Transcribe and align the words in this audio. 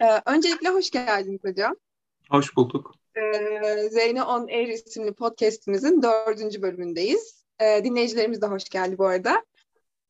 Ee, 0.00 0.22
öncelikle 0.26 0.68
hoş 0.68 0.90
geldiniz 0.90 1.40
hocam. 1.44 1.76
Hoş 2.30 2.56
bulduk. 2.56 2.94
Ee, 3.16 3.88
Zeyne 3.90 4.22
On 4.22 4.46
Air 4.46 4.68
isimli 4.68 5.12
podcastimizin 5.12 6.02
dördüncü 6.02 6.62
bölümündeyiz. 6.62 7.44
Ee, 7.60 7.84
dinleyicilerimiz 7.84 8.42
de 8.42 8.46
hoş 8.46 8.64
geldi 8.64 8.98
bu 8.98 9.06
arada. 9.06 9.44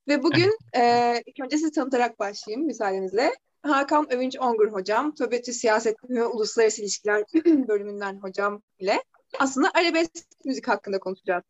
Ve 0.08 0.22
bugün 0.22 0.58
e, 0.76 1.14
ilk 1.26 1.40
önce 1.40 1.58
sizi 1.58 1.72
tanıtarak 1.72 2.18
başlayayım 2.18 2.66
müsaadenizle. 2.66 3.34
Hakan 3.62 4.12
Övünç 4.12 4.36
Ongur 4.40 4.72
hocam, 4.72 5.14
TÖBETÜ 5.14 5.52
Siyaset 5.52 5.96
ve 6.10 6.26
Uluslararası 6.26 6.82
İlişkiler 6.82 7.24
bölümünden 7.44 8.18
hocam 8.22 8.62
ile 8.78 9.02
aslında 9.38 9.70
arabesk 9.74 10.10
müzik 10.44 10.68
hakkında 10.68 10.98
konuşacağız. 10.98 11.44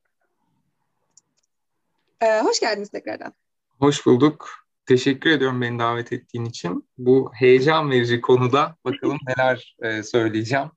Ee, 2.20 2.40
hoş 2.40 2.60
geldiniz 2.60 2.88
tekrardan. 2.88 3.32
Hoş 3.78 4.06
bulduk. 4.06 4.67
Teşekkür 4.88 5.30
ediyorum 5.30 5.60
beni 5.62 5.78
davet 5.78 6.12
ettiğin 6.12 6.44
için. 6.44 6.88
Bu 6.98 7.30
heyecan 7.34 7.90
verici 7.90 8.20
konuda 8.20 8.76
bakalım 8.84 9.18
neler 9.26 9.76
e, 9.82 10.02
söyleyeceğim. 10.02 10.70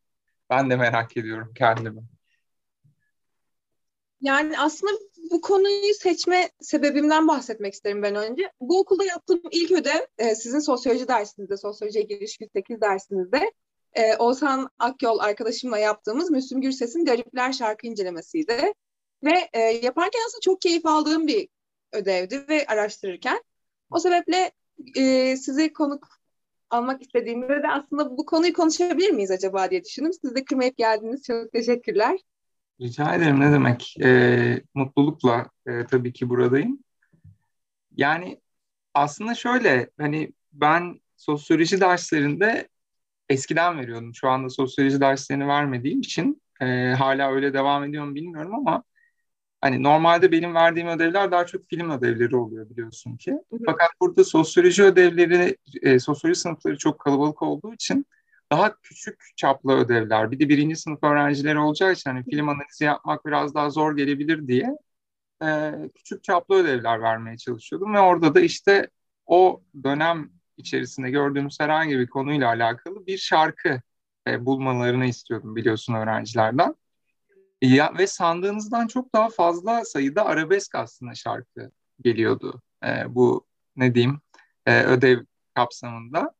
Ben 0.50 0.70
de 0.70 0.76
merak 0.76 1.18
ediyorum 1.18 1.54
kendimi. 1.58 2.02
Yani 4.22 4.60
aslında 4.60 4.92
bu 5.32 5.42
konuyu 5.42 5.94
seçme 5.94 6.50
sebebimden 6.62 7.28
bahsetmek 7.28 7.74
isterim 7.74 8.04
ben 8.04 8.16
önce. 8.16 8.52
Bu 8.62 8.80
okulda 8.80 9.04
yaptığım 9.04 9.42
ilk 9.52 9.72
ödev 9.72 10.00
e, 10.18 10.36
sizin 10.36 10.60
sosyoloji 10.60 11.08
dersinizde, 11.08 11.58
sosyolojiye 11.58 12.04
giriş 12.04 12.38
108 12.40 12.82
dersinizde 12.82 13.52
e, 13.94 14.16
Oğuzhan 14.16 14.70
Akyol 14.80 15.20
arkadaşımla 15.20 15.78
yaptığımız 15.78 16.32
Müslüm 16.32 16.62
Gürses'in 16.62 17.06
Garipler 17.06 17.54
şarkı 17.54 17.88
incelemesiydi. 17.88 18.74
Ve 19.24 19.50
yaparken 19.84 20.22
aslında 20.28 20.42
çok 20.42 20.62
keyif 20.62 20.86
aldığım 20.86 21.28
bir 21.28 21.48
ödevdi 21.92 22.46
ve 22.50 22.66
araştırırken. 22.68 23.42
O 23.92 24.00
sebeple 24.00 24.52
e, 24.96 25.36
sizi 25.38 25.74
konuk 25.74 26.08
almak 26.70 27.02
istediğimde 27.02 27.64
de 27.64 27.68
aslında 27.68 28.18
bu 28.18 28.26
konuyu 28.26 28.54
konuşabilir 28.54 29.12
miyiz 29.12 29.32
acaba 29.32 29.72
diye 29.72 29.84
düşündüm. 29.84 30.14
Siz 30.22 30.36
de 30.36 30.46
kırmayıp 30.46 30.78
geldiniz. 30.78 31.24
Çok 31.24 31.52
teşekkürler. 31.52 32.20
Rica 32.82 33.16
ederim 33.16 33.40
ne 33.40 33.52
demek. 33.52 33.96
E, 34.02 34.64
mutlulukla 34.74 35.50
e, 35.68 35.86
tabii 35.86 36.14
ki 36.14 36.30
buradayım. 36.30 36.80
Yani 37.98 38.42
aslında 38.94 39.36
şöyle 39.36 39.90
hani 40.00 40.34
ben 40.54 41.00
sosyoloji 41.16 41.82
derslerinde 41.82 42.68
eskiden 43.30 43.80
veriyordum. 43.80 44.16
Şu 44.16 44.30
anda 44.30 44.50
sosyoloji 44.50 45.02
derslerini 45.02 45.48
vermediğim 45.48 46.00
için 46.00 46.42
e, 46.62 46.94
hala 46.98 47.32
öyle 47.32 47.54
devam 47.54 47.84
ediyor 47.84 48.06
mu 48.06 48.16
bilmiyorum 48.16 48.56
ama 48.56 48.84
Hani 49.62 49.84
normalde 49.84 50.32
benim 50.32 50.56
verdiğim 50.56 50.88
ödevler 50.88 51.32
daha 51.32 51.46
çok 51.46 51.66
film 51.70 51.90
ödevleri 51.92 52.36
oluyor 52.36 52.70
biliyorsun 52.70 53.18
ki. 53.18 53.34
Fakat 53.66 53.90
burada 54.02 54.24
sosyoloji 54.24 54.84
ödevleri, 54.84 55.58
e, 55.82 56.00
sosyoloji 56.00 56.40
sınıfları 56.40 56.78
çok 56.78 57.00
kalabalık 57.00 57.42
olduğu 57.42 57.74
için 57.74 58.06
daha 58.52 58.76
küçük 58.82 59.24
çaplı 59.36 59.74
ödevler. 59.74 60.32
Bir 60.32 60.40
de 60.40 60.50
birinci 60.50 60.76
sınıf 60.76 61.04
öğrencileri 61.04 61.60
olacağı 61.60 61.92
için 61.94 62.10
hani 62.12 62.24
film 62.24 62.50
analizi 62.50 62.84
yapmak 62.84 63.26
biraz 63.26 63.56
daha 63.56 63.70
zor 63.70 63.98
gelebilir 63.98 64.48
diye 64.48 64.78
e, 65.44 65.72
küçük 65.96 66.24
çaplı 66.24 66.56
ödevler 66.56 67.02
vermeye 67.02 67.38
çalışıyordum. 67.38 67.94
Ve 67.94 68.00
orada 68.00 68.36
da 68.36 68.40
işte 68.42 68.90
o 69.26 69.62
dönem 69.84 70.30
içerisinde 70.58 71.12
gördüğümüz 71.12 71.60
herhangi 71.60 72.00
bir 72.00 72.08
konuyla 72.08 72.48
alakalı 72.50 73.08
bir 73.08 73.18
şarkı 73.18 73.82
e, 74.28 74.46
bulmalarını 74.46 75.06
istiyordum 75.06 75.56
biliyorsun 75.56 75.94
öğrencilerden. 75.94 76.76
Ya 77.62 77.94
ve 77.98 78.08
sandığınızdan 78.08 78.88
çok 78.88 79.16
daha 79.16 79.30
fazla 79.30 79.86
sayıda 79.86 80.26
arabesk 80.26 80.76
aslında 80.76 81.16
şarkı 81.16 81.72
geliyordu. 82.02 82.62
E, 82.86 83.16
bu 83.16 83.46
ne 83.76 83.96
diyeyim 83.96 84.22
e, 84.66 84.84
ödev 84.84 85.20
kapsamında. 85.56 86.34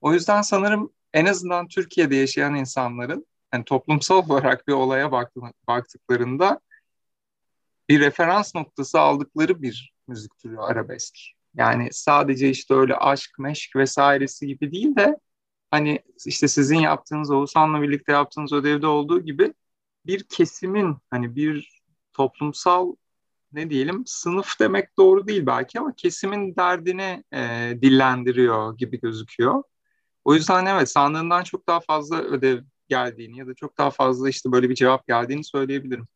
O 0.00 0.12
yüzden 0.12 0.42
sanırım 0.42 0.92
en 1.12 1.26
azından 1.26 1.68
Türkiye'de 1.68 2.16
yaşayan 2.16 2.54
insanların 2.54 3.26
yani 3.52 3.64
toplumsal 3.64 4.16
olarak 4.30 4.68
bir 4.68 4.72
olaya 4.72 5.12
baktıklarında 5.68 6.60
bir 7.88 8.00
referans 8.00 8.54
noktası 8.54 9.00
aldıkları 9.00 9.62
bir 9.62 9.94
müzik 10.08 10.38
türü 10.38 10.58
arabesk. 10.58 11.18
Yani 11.54 11.88
sadece 11.92 12.50
işte 12.50 12.74
öyle 12.74 12.96
aşk, 12.96 13.38
meşk 13.38 13.76
vesairesi 13.76 14.46
gibi 14.46 14.72
değil 14.72 14.96
de 14.96 15.18
hani 15.70 16.00
işte 16.26 16.48
sizin 16.48 16.78
yaptığınız 16.78 17.30
Oğuzhan'la 17.30 17.82
birlikte 17.82 18.12
yaptığınız 18.12 18.52
ödevde 18.52 18.86
olduğu 18.86 19.20
gibi 19.20 19.54
bir 20.06 20.22
kesimin 20.22 20.96
hani 21.10 21.36
bir 21.36 21.82
toplumsal 22.12 22.94
ne 23.52 23.70
diyelim 23.70 24.02
sınıf 24.06 24.60
demek 24.60 24.98
doğru 24.98 25.26
değil 25.26 25.46
belki 25.46 25.80
ama 25.80 25.94
kesimin 25.96 26.56
derdini 26.56 27.24
e, 27.32 27.72
dillendiriyor 27.82 28.78
gibi 28.78 29.00
gözüküyor. 29.00 29.62
O 30.24 30.34
yüzden 30.34 30.66
evet 30.66 30.90
sandığından 30.90 31.44
çok 31.44 31.68
daha 31.68 31.80
fazla 31.80 32.22
ödev 32.22 32.62
geldiğini 32.88 33.38
ya 33.38 33.46
da 33.46 33.54
çok 33.54 33.78
daha 33.78 33.90
fazla 33.90 34.28
işte 34.28 34.52
böyle 34.52 34.70
bir 34.70 34.74
cevap 34.74 35.06
geldiğini 35.06 35.44
söyleyebilirim. 35.44 36.06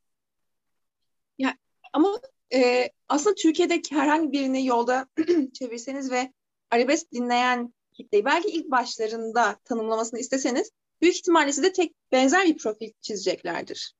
Ya 1.39 1.57
ama 1.93 2.09
e, 2.55 2.91
aslında 3.09 3.35
Türkiye'deki 3.35 3.95
herhangi 3.95 4.33
birini 4.33 4.67
yolda 4.67 5.07
çevirseniz 5.55 6.11
ve 6.11 6.33
arabesk 6.71 7.13
dinleyen 7.13 7.75
kitleyi 7.93 8.25
belki 8.25 8.49
ilk 8.49 8.71
başlarında 8.71 9.57
tanımlamasını 9.65 10.21
isteseniz 10.21 10.71
büyük 11.03 11.17
ihtimalle 11.17 11.53
size 11.53 11.73
tek 11.73 11.95
benzer 12.13 12.47
bir 12.47 12.59
profil 12.59 12.91
çizeceklerdir. 13.01 13.95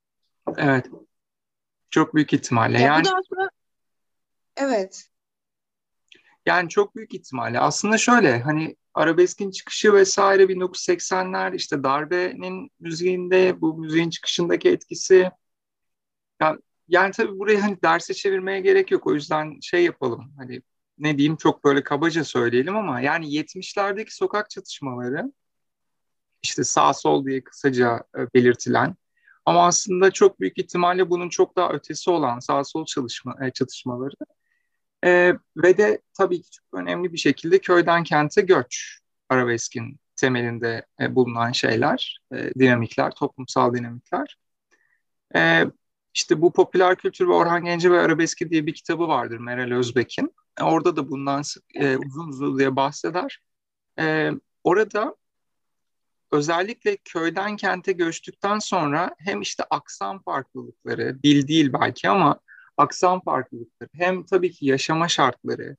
Evet. 0.57 0.87
Çok 1.91 2.15
büyük 2.15 2.33
ihtimalle. 2.33 2.79
Ya 2.79 2.87
yani 2.87 3.05
bu 3.05 3.09
da 3.09 3.15
aslında 3.17 3.51
evet. 4.57 5.09
Yani 6.47 6.69
çok 6.69 6.97
büyük 6.97 7.15
ihtimalle. 7.15 7.61
Aslında 7.61 7.99
şöyle 7.99 8.41
hani 8.41 8.77
arabeskin 8.95 9.51
çıkışı 9.51 9.93
vesaire 9.93 10.43
1980'ler 10.43 11.57
işte 11.57 11.83
darbenin 11.83 12.71
müziğinde 12.81 13.61
bu 13.61 13.79
müziğin 13.79 14.11
çıkışındaki 14.11 14.69
etkisi 14.69 15.31
yani, 16.41 16.61
yani 16.89 17.13
tabii 17.13 17.39
burayı 17.39 17.61
hani 17.61 17.83
derse 17.83 18.15
çevirmeye 18.15 18.61
gerek 18.61 18.91
yok. 18.91 19.07
O 19.07 19.15
yüzden 19.15 19.61
şey 19.61 19.85
yapalım 19.85 20.33
hani 20.37 20.63
ne 20.99 21.19
diyeyim 21.19 21.37
çok 21.37 21.65
böyle 21.65 21.85
kabaca 21.85 22.25
söyleyelim 22.25 22.77
ama 22.77 23.01
yani 23.01 23.27
70'lerdeki 23.27 24.15
sokak 24.15 24.51
çatışmaları 24.51 25.33
işte 26.43 26.65
sağ 26.65 26.95
sol 26.95 27.27
diye 27.27 27.45
kısaca 27.45 28.03
e, 28.19 28.21
belirtilen 28.35 28.97
ama 29.45 29.67
aslında 29.67 30.11
çok 30.11 30.41
büyük 30.41 30.59
ihtimalle 30.59 31.11
bunun 31.11 31.29
çok 31.29 31.57
daha 31.57 31.73
ötesi 31.73 32.11
olan 32.11 32.39
sağ 32.39 32.65
sol 32.65 32.85
çalışma, 32.87 33.37
e, 33.43 33.51
çatışmaları 33.51 34.15
e, 35.05 35.35
ve 35.57 35.79
de 35.79 36.03
tabii 36.19 36.43
ki 36.43 36.51
çok 36.51 36.81
önemli 36.81 37.13
bir 37.13 37.19
şekilde 37.19 37.59
köyden 37.59 38.05
kente 38.05 38.41
göç 38.43 38.99
arabeskin 39.29 40.01
temelinde 40.17 40.87
e, 41.01 41.15
bulunan 41.15 41.53
şeyler, 41.53 42.21
e, 42.35 42.55
dinamikler, 42.55 43.11
toplumsal 43.11 43.75
dinamikler. 43.75 44.37
E, 45.37 45.65
işte 46.15 46.41
bu 46.41 46.53
popüler 46.53 46.97
kültür 46.97 47.29
ve 47.29 47.33
Orhan 47.33 47.65
Gence 47.65 47.91
ve 47.91 48.01
Arabeski 48.01 48.51
diye 48.51 48.67
bir 48.67 48.75
kitabı 48.75 49.09
vardır 49.09 49.39
Meral 49.39 49.79
Özbek'in. 49.79 50.35
E, 50.61 50.63
orada 50.63 50.97
da 50.97 51.11
bundan 51.11 51.43
e, 51.75 51.97
uzun 51.97 52.29
uzun 52.29 52.59
diye 52.59 52.77
bahseder. 52.77 53.41
E, 53.99 54.31
orada 54.65 55.17
özellikle 56.33 56.97
köyden 56.97 57.57
kente 57.57 57.93
göçtükten 57.93 58.59
sonra 58.59 59.15
hem 59.19 59.41
işte 59.41 59.65
aksan 59.71 60.23
farklılıkları, 60.23 61.23
dil 61.23 61.49
değil 61.49 61.73
belki 61.73 62.09
ama 62.09 62.41
aksan 62.77 63.21
farklılıkları, 63.21 63.91
hem 63.95 64.25
tabii 64.25 64.53
ki 64.53 64.67
yaşama 64.67 65.09
şartları, 65.09 65.77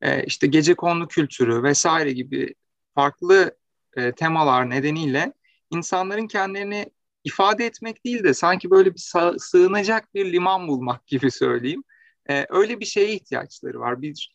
e, 0.00 0.24
işte 0.24 0.46
gece 0.46 0.74
kondu 0.74 1.08
kültürü 1.08 1.62
vesaire 1.62 2.12
gibi 2.12 2.54
farklı 2.94 3.56
e, 3.96 4.12
temalar 4.12 4.70
nedeniyle 4.70 5.32
insanların 5.70 6.26
kendilerini 6.26 6.90
ifade 7.24 7.66
etmek 7.66 8.04
değil 8.04 8.24
de 8.24 8.34
sanki 8.34 8.70
böyle 8.70 8.94
bir 8.94 9.12
sığınacak 9.38 10.14
bir 10.14 10.32
liman 10.32 10.68
bulmak 10.68 11.06
gibi 11.06 11.30
söyleyeyim. 11.30 11.84
E, 12.30 12.46
öyle 12.48 12.80
bir 12.80 12.84
şeye 12.84 13.14
ihtiyaçları 13.14 13.80
var. 13.80 14.02
Bir 14.02 14.34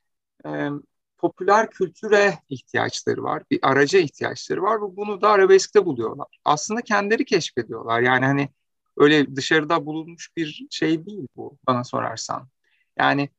popüler 1.19 1.69
kültüre 1.69 2.39
ihtiyaçları 2.49 3.23
var. 3.23 3.43
Bir 3.51 3.59
araca 3.61 3.99
ihtiyaçları 3.99 4.61
var 4.61 4.77
ve 4.81 4.95
bunu 4.97 5.21
da 5.21 5.29
arabeskte 5.29 5.85
buluyorlar. 5.85 6.27
Aslında 6.45 6.81
kendileri 6.81 7.25
keşfediyorlar. 7.25 8.01
Yani 8.01 8.25
hani 8.25 8.49
öyle 8.97 9.35
dışarıda 9.35 9.85
bulunmuş 9.85 10.29
bir 10.37 10.67
şey 10.69 11.05
değil 11.05 11.27
bu 11.35 11.57
bana 11.67 11.83
sorarsan. 11.83 12.49
Yani 12.97 13.29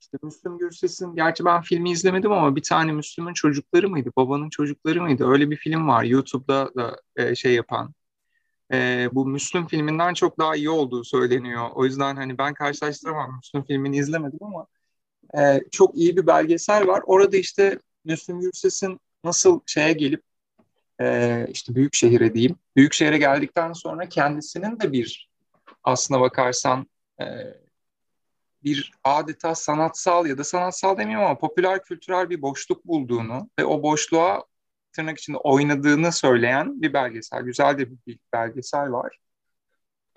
işte 0.00 0.18
Müslüm 0.22 0.58
Gürses'in, 0.58 1.14
gerçi 1.14 1.44
ben 1.44 1.62
filmi 1.62 1.90
izlemedim 1.90 2.32
ama 2.32 2.56
bir 2.56 2.62
tane 2.62 2.92
Müslüm'ün 2.92 3.34
çocukları 3.34 3.88
mıydı, 3.88 4.10
babanın 4.16 4.50
çocukları 4.50 5.02
mıydı? 5.02 5.28
Öyle 5.28 5.50
bir 5.50 5.56
film 5.56 5.88
var 5.88 6.04
YouTube'da 6.04 6.74
da 6.76 7.00
e, 7.16 7.34
şey 7.34 7.54
yapan. 7.54 7.94
E, 8.72 9.08
bu 9.12 9.26
Müslüm 9.26 9.66
filminden 9.66 10.14
çok 10.14 10.38
daha 10.38 10.56
iyi 10.56 10.70
olduğu 10.70 11.04
söyleniyor. 11.04 11.68
O 11.74 11.84
yüzden 11.84 12.16
hani 12.16 12.38
ben 12.38 12.54
karşılaştıramam 12.54 13.36
Müslüm 13.36 13.64
filmini 13.64 13.96
izlemedim 13.96 14.38
ama 14.42 14.66
e, 15.38 15.60
çok 15.70 15.96
iyi 15.96 16.16
bir 16.16 16.26
belgesel 16.26 16.86
var. 16.86 17.02
Orada 17.06 17.36
işte 17.36 17.78
Müslüm 18.04 18.40
Gürses'in 18.40 19.00
nasıl 19.24 19.60
şeye 19.66 19.92
gelip 19.92 20.22
e, 21.00 21.46
işte 21.50 21.74
büyük 21.74 21.94
şehire 21.94 22.34
diyeyim. 22.34 22.56
Büyük 22.76 22.92
şehire 22.92 23.18
geldikten 23.18 23.72
sonra 23.72 24.08
kendisinin 24.08 24.80
de 24.80 24.92
bir 24.92 25.28
aslına 25.84 26.20
bakarsan 26.20 26.86
e, 27.20 27.24
bir 28.64 28.92
adeta 29.04 29.54
sanatsal 29.54 30.26
ya 30.26 30.38
da 30.38 30.44
sanatsal 30.44 30.98
demiyorum 30.98 31.26
ama 31.26 31.38
popüler 31.38 31.82
kültürel 31.82 32.30
bir 32.30 32.42
boşluk 32.42 32.84
bulduğunu 32.84 33.50
ve 33.58 33.64
o 33.64 33.82
boşluğa 33.82 34.44
tırnak 34.92 35.18
içinde 35.18 35.36
oynadığını 35.36 36.12
söyleyen 36.12 36.82
bir 36.82 36.92
belgesel. 36.92 37.42
Güzel 37.42 37.78
de 37.78 37.90
bir 38.06 38.18
belgesel 38.32 38.92
var. 38.92 39.18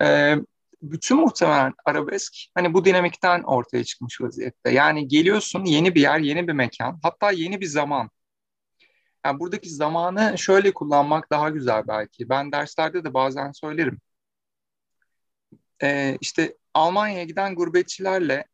Ee, 0.02 0.36
bütün 0.82 1.16
muhtemelen 1.20 1.74
arabesk 1.84 2.34
hani 2.54 2.74
bu 2.74 2.84
dinamikten 2.84 3.42
ortaya 3.42 3.84
çıkmış 3.84 4.20
vaziyette. 4.20 4.70
Yani 4.70 5.08
geliyorsun 5.08 5.64
yeni 5.64 5.94
bir 5.94 6.00
yer, 6.00 6.18
yeni 6.18 6.48
bir 6.48 6.52
mekan, 6.52 7.00
hatta 7.02 7.30
yeni 7.30 7.60
bir 7.60 7.66
zaman. 7.66 8.10
Yani 9.26 9.40
buradaki 9.40 9.70
zamanı 9.70 10.38
şöyle 10.38 10.74
kullanmak 10.74 11.30
daha 11.30 11.50
güzel 11.50 11.88
belki. 11.88 12.28
Ben 12.28 12.52
derslerde 12.52 13.04
de 13.04 13.14
bazen 13.14 13.52
söylerim. 13.52 14.00
Ee, 15.82 16.18
işte 16.20 16.56
Almanya'ya 16.74 17.24
giden 17.24 17.54
gurbetçilerle 17.54 18.44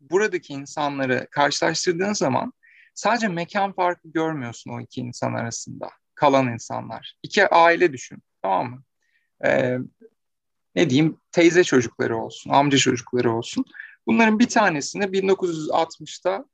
buradaki 0.00 0.52
insanları 0.52 1.26
karşılaştırdığın 1.30 2.12
zaman 2.12 2.52
sadece 2.94 3.28
mekan 3.28 3.72
farkı 3.72 4.08
görmüyorsun 4.08 4.70
o 4.70 4.80
iki 4.80 5.00
insan 5.00 5.34
arasında. 5.34 5.90
Kalan 6.14 6.52
insanlar. 6.52 7.14
İki 7.22 7.48
aile 7.48 7.92
düşün. 7.92 8.18
Tamam 8.42 8.70
mı? 8.70 8.82
Ee, 9.44 9.78
ne 10.76 10.90
diyeyim 10.90 11.20
teyze 11.32 11.64
çocukları 11.64 12.16
olsun, 12.16 12.50
amca 12.50 12.78
çocukları 12.78 13.32
olsun. 13.32 13.64
Bunların 14.06 14.38
bir 14.38 14.48
tanesini 14.48 15.04
1960'ta 15.04 16.44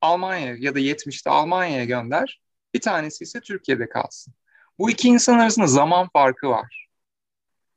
Almanya 0.00 0.56
ya 0.58 0.74
da 0.74 0.80
70'te 0.80 1.30
Almanya'ya 1.30 1.84
gönder. 1.84 2.40
Bir 2.74 2.80
tanesi 2.80 3.24
ise 3.24 3.40
Türkiye'de 3.40 3.88
kalsın. 3.88 4.34
Bu 4.78 4.90
iki 4.90 5.08
insan 5.08 5.38
arasında 5.38 5.66
zaman 5.66 6.08
farkı 6.12 6.48
var. 6.48 6.88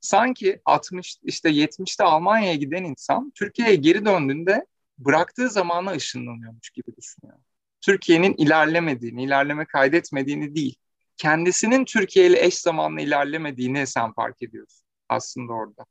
Sanki 0.02 0.62
60 0.66 1.18
işte 1.24 1.50
70'te 1.50 2.04
Almanya'ya 2.04 2.56
giden 2.56 2.84
insan 2.84 3.32
Türkiye'ye 3.36 3.76
geri 3.76 4.06
döndüğünde 4.06 4.66
bıraktığı 4.98 5.50
zamana 5.50 5.92
ışınlanıyormuş 5.92 6.70
gibi 6.70 6.96
düşünüyor. 6.96 7.38
Türkiye'nin 7.82 8.34
ilerlemediğini, 8.34 9.24
ilerleme 9.24 9.66
kaydetmediğini 9.66 10.56
değil, 10.56 10.76
kendisinin 11.18 11.86
Türkiye 11.86 12.28
ile 12.28 12.46
eş 12.46 12.58
zamanlı 12.58 13.02
ilerlemediğini 13.02 13.88
sen 13.88 14.14
fark 14.14 14.42
ediyorsun 14.42 14.81
aslında 15.12 15.54
orada. 15.54 15.86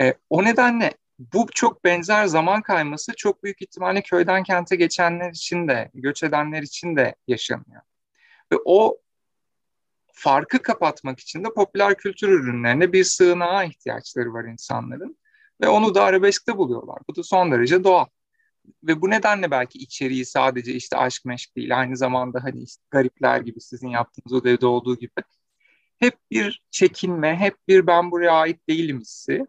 E, 0.00 0.14
o 0.30 0.44
nedenle 0.44 0.92
bu 1.18 1.46
çok 1.54 1.84
benzer 1.84 2.26
zaman 2.26 2.62
kayması 2.62 3.12
çok 3.16 3.44
büyük 3.44 3.62
ihtimalle 3.62 4.02
köyden 4.02 4.42
kente 4.42 4.76
geçenler 4.76 5.30
için 5.30 5.68
de, 5.68 5.90
göç 5.94 6.22
edenler 6.22 6.62
için 6.62 6.96
de 6.96 7.14
yaşanıyor. 7.28 7.82
Ve 8.52 8.56
o 8.64 8.98
farkı 10.12 10.62
kapatmak 10.62 11.20
için 11.20 11.44
de 11.44 11.48
popüler 11.54 11.96
kültür 11.96 12.28
ürünlerine 12.28 12.92
bir 12.92 13.04
sığınağa 13.04 13.64
ihtiyaçları 13.64 14.32
var 14.32 14.44
insanların. 14.44 15.18
Ve 15.60 15.68
onu 15.68 15.94
da 15.94 16.04
arabeskte 16.04 16.56
buluyorlar. 16.56 16.98
Bu 17.08 17.16
da 17.16 17.22
son 17.22 17.52
derece 17.52 17.84
doğal. 17.84 18.06
Ve 18.82 19.00
bu 19.00 19.10
nedenle 19.10 19.50
belki 19.50 19.78
içeriği 19.78 20.26
sadece 20.26 20.72
işte 20.72 20.96
aşk 20.96 21.24
meşk 21.24 21.56
değil. 21.56 21.78
Aynı 21.78 21.96
zamanda 21.96 22.44
hani 22.44 22.62
işte 22.62 22.82
garipler 22.90 23.40
gibi 23.40 23.60
sizin 23.60 23.88
yaptığınız 23.88 24.32
o 24.32 24.44
devde 24.44 24.66
olduğu 24.66 24.96
gibi. 24.96 25.10
Hep 26.02 26.18
bir 26.30 26.62
çekinme, 26.70 27.36
hep 27.36 27.68
bir 27.68 27.86
ben 27.86 28.10
buraya 28.10 28.32
ait 28.32 28.68
değilim 28.68 29.00
hissi 29.00 29.46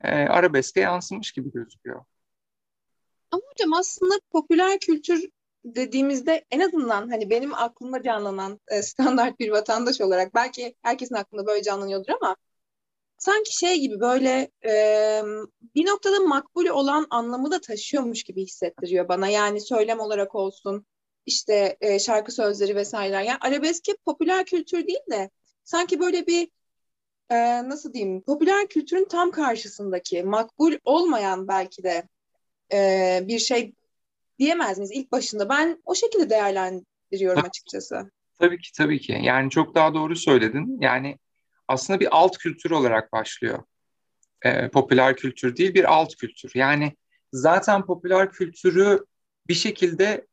e, 0.00 0.10
arabeske 0.10 0.80
yansımış 0.80 1.32
gibi 1.32 1.52
gözüküyor. 1.52 2.04
Ama 3.30 3.42
hocam 3.52 3.72
aslında 3.72 4.14
popüler 4.32 4.78
kültür 4.78 5.28
dediğimizde 5.64 6.44
en 6.50 6.60
azından 6.60 7.10
hani 7.10 7.30
benim 7.30 7.54
aklımda 7.54 8.02
canlanan 8.02 8.60
e, 8.68 8.82
standart 8.82 9.40
bir 9.40 9.50
vatandaş 9.50 10.00
olarak 10.00 10.34
belki 10.34 10.74
herkesin 10.82 11.14
aklında 11.14 11.46
böyle 11.46 11.62
canlanıyordur 11.62 12.12
ama 12.20 12.36
sanki 13.18 13.58
şey 13.58 13.80
gibi 13.80 14.00
böyle 14.00 14.50
e, 14.66 14.72
bir 15.74 15.86
noktada 15.86 16.20
makbul 16.20 16.66
olan 16.66 17.06
anlamı 17.10 17.50
da 17.50 17.60
taşıyormuş 17.60 18.22
gibi 18.22 18.42
hissettiriyor 18.42 19.08
bana. 19.08 19.28
Yani 19.28 19.60
söylem 19.60 20.00
olarak 20.00 20.34
olsun 20.34 20.86
işte 21.26 21.76
e, 21.80 21.98
şarkı 21.98 22.32
sözleri 22.32 22.76
vesaireler. 22.76 23.22
Yani 23.22 23.38
arabesk 23.40 23.84
popüler 24.04 24.44
kültür 24.44 24.86
değil 24.86 25.10
de 25.10 25.30
sanki 25.70 26.00
böyle 26.00 26.26
bir 26.26 26.48
e, 27.30 27.68
nasıl 27.68 27.92
diyeyim 27.92 28.22
popüler 28.22 28.68
kültürün 28.68 29.08
tam 29.08 29.30
karşısındaki 29.30 30.22
makbul 30.22 30.72
olmayan 30.84 31.48
belki 31.48 31.82
de 31.82 32.08
e, 32.72 33.20
bir 33.28 33.38
şey 33.38 33.72
diyemez 34.38 34.78
miyiz 34.78 34.90
ilk 34.92 35.12
başında? 35.12 35.48
Ben 35.48 35.82
o 35.84 35.94
şekilde 35.94 36.30
değerlendiriyorum 36.30 37.44
açıkçası. 37.44 38.10
Tabii 38.38 38.58
ki 38.58 38.72
tabii 38.72 39.00
ki. 39.00 39.18
Yani 39.22 39.50
çok 39.50 39.74
daha 39.74 39.94
doğru 39.94 40.16
söyledin. 40.16 40.78
Yani 40.80 41.18
aslında 41.68 42.00
bir 42.00 42.16
alt 42.16 42.38
kültür 42.38 42.70
olarak 42.70 43.12
başlıyor. 43.12 43.62
E, 44.42 44.68
popüler 44.68 45.16
kültür 45.16 45.56
değil 45.56 45.74
bir 45.74 45.92
alt 45.92 46.16
kültür. 46.16 46.52
Yani 46.54 46.96
zaten 47.32 47.86
popüler 47.86 48.32
kültürü 48.32 49.04
bir 49.48 49.54
şekilde 49.54 50.26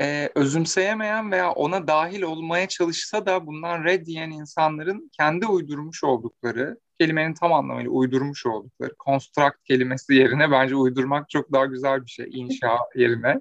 e, 0.00 0.30
özümseyemeyen 0.34 1.32
veya 1.32 1.52
ona 1.52 1.86
dahil 1.86 2.22
olmaya 2.22 2.68
çalışsa 2.68 3.26
da 3.26 3.46
bundan 3.46 3.84
red 3.84 4.06
diyen 4.06 4.30
insanların 4.30 5.10
kendi 5.12 5.46
uydurmuş 5.46 6.04
oldukları, 6.04 6.78
kelimenin 7.00 7.34
tam 7.34 7.52
anlamıyla 7.52 7.90
uydurmuş 7.90 8.46
oldukları, 8.46 8.94
construct 9.04 9.64
kelimesi 9.64 10.14
yerine 10.14 10.50
bence 10.50 10.76
uydurmak 10.76 11.30
çok 11.30 11.52
daha 11.52 11.66
güzel 11.66 12.04
bir 12.04 12.10
şey, 12.10 12.26
inşa 12.30 12.78
yerine. 12.94 13.40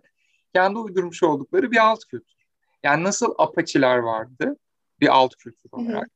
Kendi 0.55 0.79
uydurmuş 0.79 1.23
oldukları 1.23 1.71
bir 1.71 1.77
alt 1.77 2.05
kültür. 2.05 2.35
Yani 2.83 3.03
nasıl 3.03 3.35
apaçiler 3.37 3.97
vardı 3.97 4.57
bir 4.99 5.07
alt 5.07 5.35
kültür 5.35 5.69
olarak. 5.71 6.07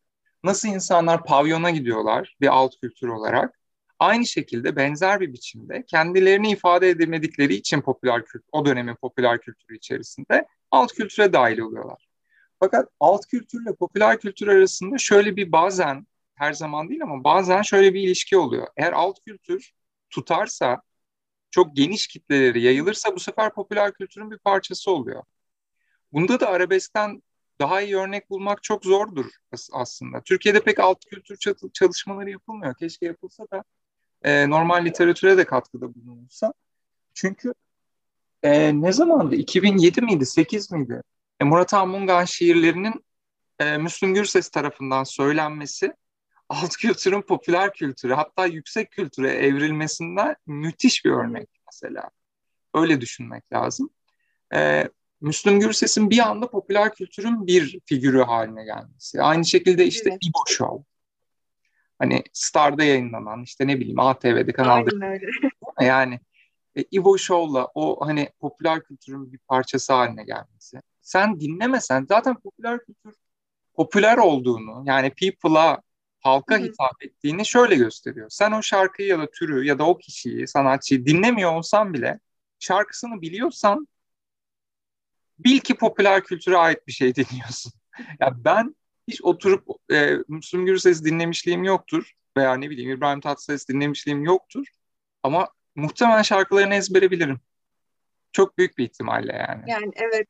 Nasıl 0.44 0.68
insanlar 0.70 1.26
pavyona 1.26 1.70
gidiyorlar 1.70 2.36
bir 2.42 2.48
alt 2.48 2.74
kültür 2.82 3.08
olarak. 3.08 3.60
Aynı 4.04 4.26
şekilde 4.26 4.76
benzer 4.76 5.20
bir 5.20 5.34
biçimde 5.34 5.86
kendilerini 5.86 6.52
ifade 6.52 6.90
edemedikleri 6.90 7.54
için 7.54 7.82
popüler 7.82 8.26
kültür, 8.26 8.50
o 8.52 8.66
dönemin 8.66 8.96
popüler 8.96 9.42
kültürü 9.42 9.78
içerisinde 9.78 10.48
alt 10.72 10.94
kültüre 10.94 11.34
dahil 11.34 11.60
oluyorlar. 11.60 12.08
Fakat 12.60 12.90
alt 13.00 13.26
kültürle 13.28 13.76
popüler 13.76 14.20
kültür 14.20 14.48
arasında 14.48 14.98
şöyle 14.98 15.36
bir 15.36 15.52
bazen, 15.52 16.08
her 16.36 16.54
zaman 16.54 16.90
değil 16.90 17.04
ama 17.04 17.24
bazen 17.24 17.62
şöyle 17.62 17.94
bir 17.94 18.02
ilişki 18.02 18.38
oluyor. 18.38 18.68
Eğer 18.78 18.94
alt 18.94 19.20
kültür 19.26 19.72
tutarsa, 20.10 20.82
çok 21.52 21.76
geniş 21.76 22.08
kitleleri 22.08 22.62
yayılırsa 22.62 23.16
bu 23.16 23.20
sefer 23.20 23.54
popüler 23.54 23.94
kültürün 23.94 24.32
bir 24.32 24.38
parçası 24.38 24.92
oluyor. 24.92 25.24
Bunda 26.12 26.40
da 26.40 26.50
arabeskten 26.50 27.24
daha 27.60 27.82
iyi 27.82 27.98
örnek 27.98 28.30
bulmak 28.30 28.64
çok 28.64 28.86
zordur 28.86 29.26
aslında. 29.72 30.22
Türkiye'de 30.22 30.64
pek 30.64 30.80
alt 30.80 31.06
kültür 31.06 31.38
çalışmaları 31.74 32.30
yapılmıyor. 32.30 32.76
Keşke 32.76 33.06
yapılsa 33.06 33.44
da 33.52 33.64
e, 34.24 34.50
normal 34.50 34.86
literatüre 34.86 35.38
de 35.38 35.46
katkıda 35.46 35.96
bulunursa. 35.96 36.54
Çünkü 37.14 37.54
e, 38.44 38.82
ne 38.82 38.92
zamandı? 38.94 39.36
2007 39.36 40.02
miydi, 40.02 40.26
8 40.26 40.72
miydi? 40.72 41.02
E, 41.40 41.44
Murat 41.44 41.74
Anmungan 41.74 42.26
şiirlerinin 42.26 43.06
e, 43.60 43.78
Müslüm 43.78 44.14
Gürses 44.14 44.50
tarafından 44.50 45.04
söylenmesi 45.04 45.94
alt 46.50 46.76
kültürün 46.76 47.22
popüler 47.22 47.74
kültüre 47.74 48.14
hatta 48.14 48.46
yüksek 48.46 48.92
kültüre 48.92 49.32
evrilmesinden 49.32 50.36
müthiş 50.48 51.06
bir 51.06 51.12
örnek 51.12 51.50
mesela. 51.72 52.10
Öyle 52.74 53.02
düşünmek 53.02 53.54
lazım. 53.54 53.90
E, 54.56 54.90
Müslüm 55.22 55.60
Gürses'in 55.60 56.10
bir 56.10 56.20
anda 56.20 56.50
popüler 56.50 56.96
kültürün 56.96 57.48
bir 57.48 57.80
figürü 57.86 58.22
haline 58.22 58.66
gelmesi. 58.66 59.22
Aynı 59.22 59.46
şekilde 59.46 59.86
işte 59.86 60.10
evet. 60.10 60.20
İbo 60.26 60.40
Show. 60.48 60.84
Hani 62.00 62.24
Star'da 62.34 62.84
yayınlanan 62.84 63.44
işte 63.44 63.68
ne 63.68 63.80
bileyim 63.80 64.00
ATV'de 64.00 64.54
kanalda. 64.54 64.90
yani 65.82 66.20
e, 66.76 66.84
Ivo 66.94 67.18
Show'la 67.18 67.68
o 67.76 68.08
hani 68.08 68.30
popüler 68.40 68.84
kültürün 68.84 69.34
bir 69.34 69.38
parçası 69.38 69.94
haline 69.94 70.24
gelmesi. 70.24 70.82
Sen 71.02 71.40
dinlemesen 71.40 72.06
zaten 72.10 72.36
popüler 72.36 72.80
kültür 72.86 73.16
popüler 73.74 74.18
olduğunu 74.18 74.84
yani 74.86 75.10
people'a 75.10 75.82
halka 76.20 76.56
Hı-hı. 76.56 76.64
hitap 76.64 77.04
ettiğini 77.04 77.46
şöyle 77.46 77.76
gösteriyor. 77.76 78.30
Sen 78.30 78.52
o 78.52 78.62
şarkıyı 78.62 79.08
ya 79.08 79.20
da 79.20 79.32
türü 79.32 79.66
ya 79.66 79.80
da 79.80 79.88
o 79.88 79.98
kişiyi, 79.98 80.48
sanatçıyı 80.48 81.06
dinlemiyor 81.06 81.54
olsan 81.54 81.94
bile 81.94 82.20
şarkısını 82.60 83.22
biliyorsan 83.22 83.88
bil 85.40 85.60
ki 85.60 85.76
popüler 85.76 86.24
kültüre 86.24 86.58
ait 86.58 86.88
bir 86.88 86.92
şey 86.92 87.16
dinliyorsun. 87.16 87.74
ya 88.00 88.06
yani 88.20 88.34
ben 88.46 88.76
hiç 89.08 89.24
oturup 89.24 89.68
e, 89.92 90.18
Müslüm 90.28 90.66
Gürses 90.66 91.04
dinlemişliğim 91.04 91.64
yoktur 91.64 92.12
veya 92.38 92.56
ne 92.56 92.70
bileyim 92.70 92.92
İbrahim 92.92 93.22
Tatlıses 93.22 93.68
dinlemişliğim 93.68 94.24
yoktur. 94.24 94.68
Ama 95.24 95.50
muhtemelen 95.76 96.22
şarkılarını 96.22 96.76
ezbere 96.76 97.12
bilirim. 97.12 97.40
Çok 98.32 98.58
büyük 98.58 98.78
bir 98.78 98.84
ihtimalle 98.84 99.34
yani. 99.34 99.64
Yani 99.68 99.92
evet. 99.96 100.28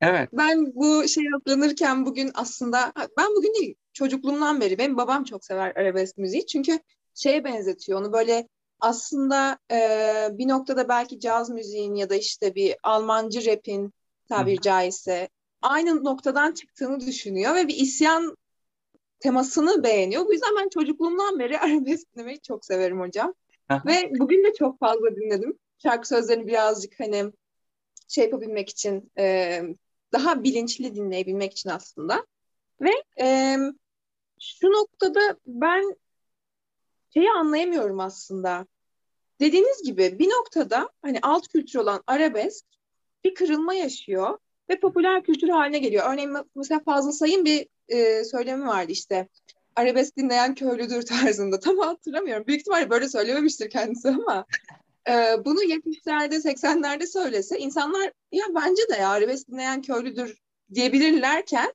Evet. 0.00 0.28
Ben 0.32 0.74
bu 0.74 1.08
şey 1.08 1.24
hazırlanırken 1.26 2.06
bugün 2.06 2.30
aslında 2.34 2.92
ben 3.18 3.26
bugün 3.36 3.54
değil 3.54 3.74
çocukluğumdan 3.92 4.60
beri 4.60 4.78
benim 4.78 4.96
babam 4.96 5.24
çok 5.24 5.44
sever 5.44 5.76
arabesk 5.76 6.18
müziği 6.18 6.46
çünkü 6.46 6.80
şeye 7.14 7.44
benzetiyor 7.44 8.00
onu 8.00 8.12
böyle 8.12 8.48
aslında 8.80 9.58
e, 9.72 9.78
bir 10.32 10.48
noktada 10.48 10.88
belki 10.88 11.20
caz 11.20 11.50
müziğin 11.50 11.94
ya 11.94 12.10
da 12.10 12.14
işte 12.14 12.54
bir 12.54 12.76
Almancı 12.82 13.46
rap'in 13.46 13.92
tabiri 14.28 14.60
caizse 14.60 15.28
aynı 15.62 16.04
noktadan 16.04 16.52
çıktığını 16.52 17.00
düşünüyor 17.00 17.54
ve 17.54 17.68
bir 17.68 17.76
isyan 17.76 18.36
temasını 19.20 19.84
beğeniyor. 19.84 20.26
Bu 20.26 20.32
yüzden 20.32 20.56
ben 20.60 20.68
çocukluğumdan 20.68 21.38
beri 21.38 21.58
arabesk 21.60 22.14
dinlemeyi 22.14 22.40
çok 22.40 22.64
severim 22.64 23.00
hocam. 23.00 23.34
ve 23.86 24.10
bugün 24.18 24.44
de 24.44 24.54
çok 24.58 24.78
fazla 24.78 25.16
dinledim. 25.16 25.58
Şarkı 25.82 26.08
sözlerini 26.08 26.46
birazcık 26.46 27.00
hani 27.00 27.32
şey 28.08 28.24
yapabilmek 28.24 28.68
için, 28.68 29.12
e, 29.18 29.62
daha 30.12 30.44
bilinçli 30.44 30.94
dinleyebilmek 30.94 31.52
için 31.52 31.70
aslında. 31.70 32.26
Ve 32.80 32.90
e, 33.20 33.56
şu 34.40 34.66
noktada 34.66 35.36
ben 35.46 35.96
şeyi 37.14 37.30
anlayamıyorum 37.30 38.00
aslında. 38.00 38.66
Dediğiniz 39.40 39.82
gibi 39.82 40.18
bir 40.18 40.28
noktada 40.28 40.90
hani 41.02 41.18
alt 41.22 41.48
kültür 41.48 41.78
olan 41.78 42.02
arabesk 42.06 42.64
bir 43.24 43.34
kırılma 43.34 43.74
yaşıyor 43.74 44.38
ve 44.70 44.80
popüler 44.80 45.22
kültür 45.22 45.48
haline 45.48 45.78
geliyor. 45.78 46.12
Örneğin 46.12 46.36
mesela 46.54 46.80
Fazıl 46.84 47.12
Say'ın 47.12 47.44
bir 47.44 47.68
e, 47.88 48.24
söylemi 48.24 48.66
vardı 48.66 48.92
işte. 48.92 49.28
Arabesk 49.76 50.16
dinleyen 50.16 50.54
köylüdür 50.54 51.02
tarzında. 51.06 51.60
Tam 51.60 51.78
hatırlamıyorum. 51.78 52.46
Büyük 52.46 52.60
ihtimalle 52.60 52.90
böyle 52.90 53.08
söylememiştir 53.08 53.70
kendisi 53.70 54.08
ama 54.08 54.46
e, 55.08 55.44
bunu 55.44 55.62
70'lerde 55.62 56.34
80'lerde 56.34 57.06
söylese 57.06 57.58
insanlar 57.58 58.12
ya 58.32 58.44
bence 58.54 58.82
de 58.88 58.96
ya 58.96 59.08
arabesk 59.08 59.48
dinleyen 59.48 59.82
köylüdür 59.82 60.38
diyebilirlerken 60.74 61.72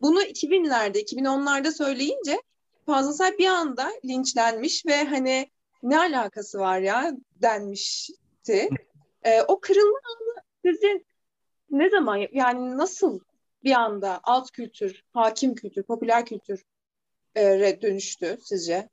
bunu 0.00 0.22
2000'lerde 0.22 1.04
2010'larda 1.04 1.72
söyleyince 1.72 2.42
Fazıl 2.86 3.12
Say 3.12 3.38
bir 3.38 3.46
anda 3.46 3.92
linçlenmiş 4.04 4.86
ve 4.86 5.04
hani 5.04 5.50
ne 5.82 5.98
alakası 5.98 6.58
var 6.58 6.78
ya 6.78 7.12
denmişti. 7.42 8.68
E, 9.22 9.42
o 9.42 9.60
kırılma 9.60 9.98
anı 9.98 10.42
sizce 10.64 11.04
ne 11.72 11.90
zaman 11.90 12.26
yani 12.32 12.76
nasıl 12.76 13.20
bir 13.64 13.72
anda 13.72 14.20
alt 14.22 14.50
kültür, 14.50 15.04
hakim 15.12 15.54
kültür, 15.54 15.82
popüler 15.82 16.26
kültür 16.26 16.64
e, 17.36 17.78
dönüştü 17.82 18.38
sizce? 18.40 18.88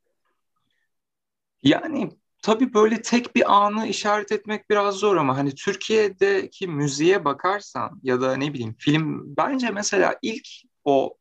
Yani 1.62 2.10
tabii 2.42 2.74
böyle 2.74 3.02
tek 3.02 3.36
bir 3.36 3.52
anı 3.52 3.86
işaret 3.86 4.32
etmek 4.32 4.70
biraz 4.70 4.94
zor 4.94 5.16
ama 5.16 5.36
hani 5.36 5.54
Türkiye'deki 5.54 6.68
müziğe 6.68 7.24
bakarsan 7.24 8.00
ya 8.02 8.20
da 8.20 8.36
ne 8.36 8.54
bileyim 8.54 8.74
film 8.78 9.36
bence 9.36 9.70
mesela 9.70 10.18
ilk 10.22 10.48
o 10.84 11.16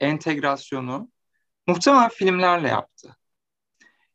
entegrasyonu 0.00 1.10
muhtemelen 1.66 2.08
filmlerle 2.08 2.68
yaptı. 2.68 3.16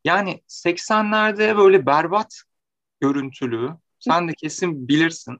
Yani 0.04 0.42
80'lerde 0.48 1.56
böyle 1.56 1.86
berbat 1.86 2.42
görüntülü, 3.00 3.70
sen 3.98 4.28
de 4.28 4.34
kesin 4.34 4.88
bilirsin. 4.88 5.38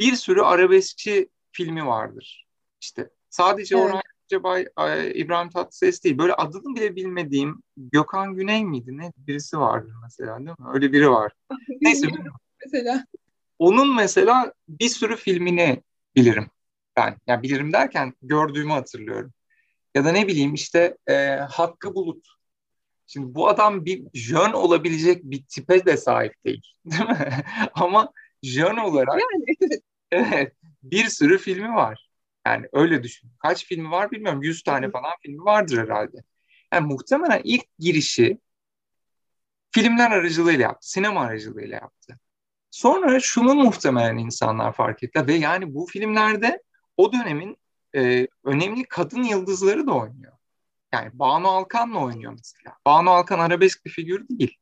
Bir 0.00 0.16
sürü 0.16 0.40
arabeskçi 0.40 1.28
filmi 1.52 1.86
vardır. 1.86 2.46
İşte 2.80 3.10
sadece 3.30 3.76
evet. 3.76 3.86
Orhan 3.86 4.02
Cebay, 4.28 4.66
İbrahim 5.14 5.50
Tatlıses 5.50 6.04
değil. 6.04 6.18
Böyle 6.18 6.34
adını 6.34 6.76
bile 6.76 6.96
bilmediğim 6.96 7.62
Gökhan 7.76 8.34
Güney 8.34 8.64
miydi? 8.64 8.98
Ne 8.98 9.12
birisi 9.16 9.58
vardır 9.58 9.92
mesela 10.02 10.38
değil 10.38 10.48
mi? 10.48 10.66
Öyle 10.72 10.92
biri 10.92 11.10
var. 11.10 11.32
Neyse. 11.80 12.06
mesela. 12.64 13.04
Onun 13.58 13.96
mesela 13.96 14.52
bir 14.68 14.88
sürü 14.88 15.16
filmini 15.16 15.82
bilirim 16.16 16.50
ben. 16.96 17.16
Yani 17.26 17.42
bilirim 17.42 17.72
derken 17.72 18.14
gördüğümü 18.22 18.72
hatırlıyorum. 18.72 19.32
Ya 19.94 20.04
da 20.04 20.12
ne 20.12 20.28
bileyim 20.28 20.54
işte 20.54 20.96
e, 21.06 21.36
Hakkı 21.36 21.94
Bulut. 21.94 22.26
Şimdi 23.06 23.34
bu 23.34 23.48
adam 23.48 23.84
bir 23.84 24.04
jön 24.14 24.52
olabilecek 24.52 25.24
bir 25.24 25.44
tipe 25.48 25.86
de 25.86 25.96
sahip 25.96 26.44
değil. 26.44 26.62
Değil 26.84 27.08
mi? 27.08 27.44
Ama 27.74 28.12
jön 28.42 28.76
olarak 28.76 29.20
yani. 29.20 29.56
evet 29.60 29.82
bir 30.82 31.04
sürü 31.04 31.38
filmi 31.38 31.74
var. 31.74 32.10
Yani 32.46 32.66
öyle 32.72 33.02
düşün. 33.02 33.30
Kaç 33.38 33.64
filmi 33.64 33.90
var 33.90 34.10
bilmiyorum. 34.10 34.42
100 34.42 34.62
tane 34.62 34.90
falan 34.90 35.12
filmi 35.22 35.44
vardır 35.44 35.78
herhalde. 35.78 36.16
Yani 36.72 36.86
muhtemelen 36.86 37.40
ilk 37.44 37.78
girişi 37.78 38.38
filmler 39.70 40.10
aracılığıyla 40.10 40.62
yaptı. 40.62 40.90
Sinema 40.90 41.20
aracılığıyla 41.20 41.74
yaptı. 41.74 42.18
Sonra 42.70 43.20
şunu 43.20 43.54
muhtemelen 43.54 44.18
insanlar 44.18 44.72
fark 44.72 45.02
etti 45.02 45.26
ve 45.26 45.34
yani 45.34 45.74
bu 45.74 45.86
filmlerde 45.86 46.62
o 46.96 47.12
dönemin 47.12 47.56
e, 47.96 48.26
önemli 48.44 48.84
kadın 48.84 49.22
yıldızları 49.22 49.86
da 49.86 49.92
oynuyor. 49.92 50.32
Yani 50.92 51.10
Banu 51.12 51.48
Alkan'la 51.48 51.98
oynuyor 51.98 52.32
mesela. 52.32 52.76
Banu 52.86 53.10
Alkan 53.10 53.38
arabesk 53.38 53.84
bir 53.84 53.90
figür 53.90 54.28
değil. 54.28 54.56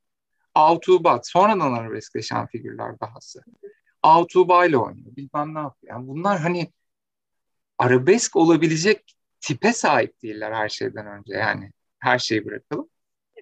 Altuğbat 0.55 1.29
sonradan 1.29 1.73
arabeskleşen 1.73 2.47
figürler 2.47 3.01
dahası. 3.01 3.43
Altuğba 4.03 4.67
ile 4.67 4.79
oynuyor. 4.79 5.17
Bilmem 5.17 5.55
ne 5.55 5.59
yapıyor. 5.59 5.95
Yani 5.95 6.09
bunlar 6.09 6.41
hani 6.41 6.73
arabesk 7.79 8.37
olabilecek 8.37 9.15
tipe 9.41 9.73
sahip 9.73 10.23
değiller 10.23 10.53
her 10.53 10.69
şeyden 10.69 11.07
önce. 11.07 11.35
Yani 11.35 11.73
her 11.99 12.19
şeyi 12.19 12.45
bırakalım. 12.45 12.89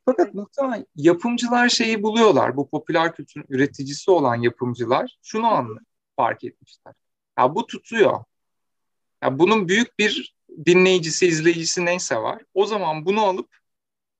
Fakat 0.05 0.35
muhtemelen 0.35 0.87
yapımcılar 0.97 1.69
şeyi 1.69 2.03
buluyorlar. 2.03 2.57
Bu 2.57 2.71
popüler 2.71 3.15
kültürün 3.15 3.47
üreticisi 3.49 4.11
olan 4.11 4.37
yapımcılar 4.37 5.19
şunu 5.23 5.47
anlı 5.47 5.81
fark 6.17 6.45
etmişler. 6.45 6.95
Ya 7.39 7.55
bu 7.55 7.67
tutuyor. 7.67 8.25
Ya 9.23 9.39
bunun 9.39 9.69
büyük 9.69 9.99
bir 9.99 10.37
dinleyicisi, 10.67 11.27
izleyicisi 11.27 11.85
neyse 11.85 12.17
var. 12.17 12.43
O 12.55 12.67
zaman 12.67 13.07
bunu 13.07 13.21
alıp 13.21 13.57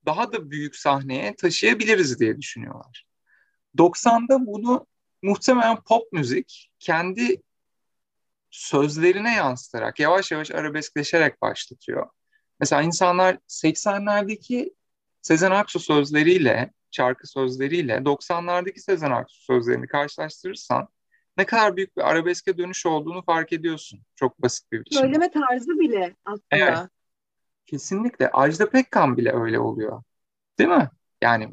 daha 0.05 0.31
da 0.31 0.51
büyük 0.51 0.75
sahneye 0.75 1.35
taşıyabiliriz 1.35 2.19
diye 2.19 2.37
düşünüyorlar. 2.37 3.05
90'da 3.77 4.45
bunu 4.45 4.87
muhtemelen 5.21 5.77
pop 5.81 6.13
müzik 6.13 6.71
kendi 6.79 7.41
sözlerine 8.49 9.35
yansıtarak 9.35 9.99
yavaş 9.99 10.31
yavaş 10.31 10.51
arabeskleşerek 10.51 11.41
başlatıyor. 11.41 12.09
Mesela 12.59 12.81
insanlar 12.81 13.37
80'lerdeki 13.47 14.73
Sezen 15.21 15.51
Aksu 15.51 15.79
sözleriyle, 15.79 16.73
şarkı 16.91 17.27
sözleriyle 17.27 17.93
90'lardaki 17.93 18.79
Sezen 18.79 19.11
Aksu 19.11 19.43
sözlerini 19.43 19.87
karşılaştırırsan 19.87 20.87
ne 21.37 21.45
kadar 21.45 21.77
büyük 21.77 21.97
bir 21.97 22.09
arabeske 22.09 22.57
dönüş 22.57 22.85
olduğunu 22.85 23.23
fark 23.23 23.53
ediyorsun. 23.53 23.99
Çok 24.15 24.41
basit 24.41 24.71
bir 24.71 24.79
biçimde. 24.79 25.01
Söyleme 25.01 25.31
tarzı 25.31 25.79
bile 25.79 26.15
aslında. 26.25 26.41
Evet. 26.51 26.77
Kesinlikle. 27.65 28.31
Ajda 28.31 28.69
Pekkan 28.69 29.17
bile 29.17 29.33
öyle 29.33 29.59
oluyor. 29.59 30.03
Değil 30.59 30.69
mi? 30.69 30.89
Yani 31.21 31.49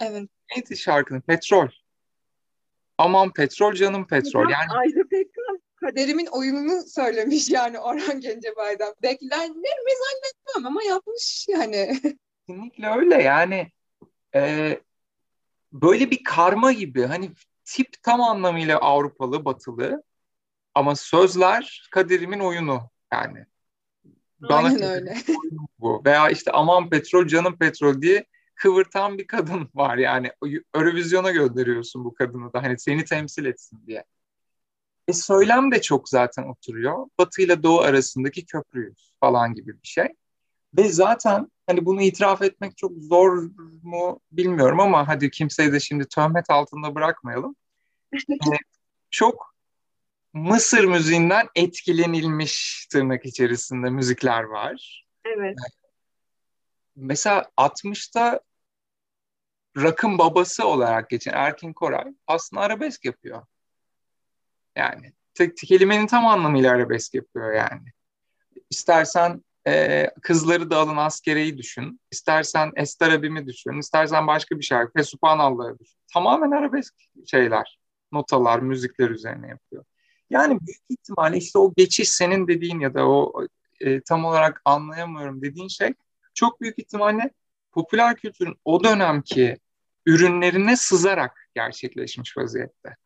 evet. 0.00 0.28
neydi 0.50 0.76
şarkının? 0.76 1.20
Petrol. 1.20 1.68
Aman 2.98 3.32
petrol 3.32 3.74
canım 3.74 4.06
petrol. 4.06 4.50
Yani 4.50 4.70
Ajda 4.70 5.08
Pekkan 5.10 5.62
kaderimin 5.76 6.26
oyununu 6.26 6.82
söylemiş 6.86 7.50
yani 7.50 7.78
Orhan 7.78 8.20
Gencebay'dan. 8.20 8.94
Beklenenlerimi 9.02 9.90
zannetmem 10.04 10.66
ama 10.66 10.82
yapmış 10.82 11.46
yani. 11.48 12.00
Kesinlikle 12.46 12.88
öyle 12.88 13.22
yani 13.22 13.72
e, 14.34 14.80
böyle 15.72 16.10
bir 16.10 16.24
karma 16.24 16.72
gibi 16.72 17.04
hani 17.04 17.30
tip 17.64 18.02
tam 18.02 18.20
anlamıyla 18.20 18.78
Avrupalı, 18.78 19.44
batılı 19.44 20.02
ama 20.74 20.96
sözler 20.96 21.88
kaderimin 21.90 22.40
oyunu 22.40 22.90
yani. 23.12 23.46
Aynen 24.48 24.82
öyle. 24.82 25.16
Bu. 25.78 26.02
Veya 26.04 26.30
işte 26.30 26.50
aman 26.50 26.90
petrol 26.90 27.26
canım 27.26 27.58
petrol 27.58 28.02
diye 28.02 28.26
kıvırtan 28.54 29.18
bir 29.18 29.26
kadın 29.26 29.68
var 29.74 29.96
yani. 29.96 30.32
Eurovizyona 30.74 31.30
gönderiyorsun 31.30 32.04
bu 32.04 32.14
kadını 32.14 32.52
da 32.52 32.62
hani 32.62 32.78
seni 32.78 33.04
temsil 33.04 33.44
etsin 33.44 33.86
diye. 33.86 34.04
E 35.08 35.12
söylem 35.12 35.72
de 35.72 35.82
çok 35.82 36.08
zaten 36.08 36.42
oturuyor. 36.42 37.06
Batı 37.18 37.42
ile 37.42 37.62
Doğu 37.62 37.80
arasındaki 37.80 38.46
köprüyüz 38.46 39.12
falan 39.20 39.54
gibi 39.54 39.72
bir 39.72 39.88
şey. 39.88 40.06
Ve 40.78 40.88
zaten 40.88 41.48
hani 41.66 41.84
bunu 41.86 42.02
itiraf 42.02 42.42
etmek 42.42 42.76
çok 42.76 42.92
zor 42.98 43.50
mu 43.82 44.20
bilmiyorum 44.32 44.80
ama 44.80 45.08
hadi 45.08 45.30
kimseyi 45.30 45.72
de 45.72 45.80
şimdi 45.80 46.08
töhmet 46.08 46.50
altında 46.50 46.94
bırakmayalım. 46.94 47.56
yani 48.28 48.58
çok 49.10 49.54
Mısır 50.34 50.84
müziğinden 50.84 51.46
etkilenilmiş 51.54 52.86
tırnak 52.92 53.26
içerisinde 53.26 53.90
müzikler 53.90 54.42
var. 54.42 55.06
Evet. 55.24 55.56
Mesela 56.96 57.50
60'ta 57.56 58.40
rakın 59.76 60.18
babası 60.18 60.66
olarak 60.66 61.10
geçen 61.10 61.32
Erkin 61.32 61.72
Koray 61.72 62.14
aslında 62.26 62.62
arabesk 62.62 63.04
yapıyor. 63.04 63.46
Yani 64.76 65.12
tek 65.34 65.56
kelimenin 65.56 66.06
tam 66.06 66.26
anlamıyla 66.26 66.72
arabesk 66.72 67.14
yapıyor 67.14 67.52
yani. 67.52 67.92
İstersen 68.70 69.44
e, 69.66 70.06
kızları 70.22 70.70
da 70.70 70.78
alın 70.78 70.96
askereyi 70.96 71.58
düşün. 71.58 72.00
İstersen 72.10 72.72
Ester 72.76 73.10
abimi 73.10 73.46
düşün. 73.46 73.78
İstersen 73.78 74.26
başka 74.26 74.58
bir 74.58 74.64
şarkı. 74.64 74.92
Fesubhanallah'ı 74.92 75.78
düşün. 75.78 75.98
Tamamen 76.12 76.50
arabesk 76.50 76.94
şeyler. 77.26 77.78
Notalar, 78.12 78.58
müzikler 78.58 79.10
üzerine 79.10 79.48
yapıyor. 79.48 79.84
Yani 80.30 80.58
büyük 80.60 80.82
ihtimalle 80.88 81.36
işte 81.36 81.58
o 81.58 81.72
geçiş 81.76 82.08
senin 82.08 82.48
dediğin 82.48 82.80
ya 82.80 82.94
da 82.94 83.08
o 83.08 83.46
e, 83.80 84.00
tam 84.00 84.24
olarak 84.24 84.62
anlayamıyorum 84.64 85.42
dediğin 85.42 85.68
şey 85.68 85.94
çok 86.34 86.60
büyük 86.60 86.78
ihtimalle 86.78 87.30
popüler 87.72 88.16
kültürün 88.16 88.56
o 88.64 88.84
dönemki 88.84 89.58
ürünlerine 90.06 90.76
sızarak 90.76 91.48
gerçekleşmiş 91.54 92.36
vaziyette. 92.36 92.96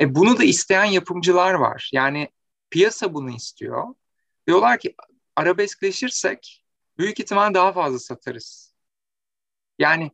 E, 0.00 0.14
bunu 0.14 0.38
da 0.38 0.44
isteyen 0.44 0.84
yapımcılar 0.84 1.54
var. 1.54 1.90
Yani 1.92 2.28
piyasa 2.70 3.14
bunu 3.14 3.30
istiyor. 3.30 3.94
Diyorlar 4.46 4.78
ki 4.78 4.94
arabeskleşirsek 5.36 6.64
büyük 6.98 7.20
ihtimal 7.20 7.54
daha 7.54 7.72
fazla 7.72 7.98
satarız. 7.98 8.74
Yani 9.78 10.10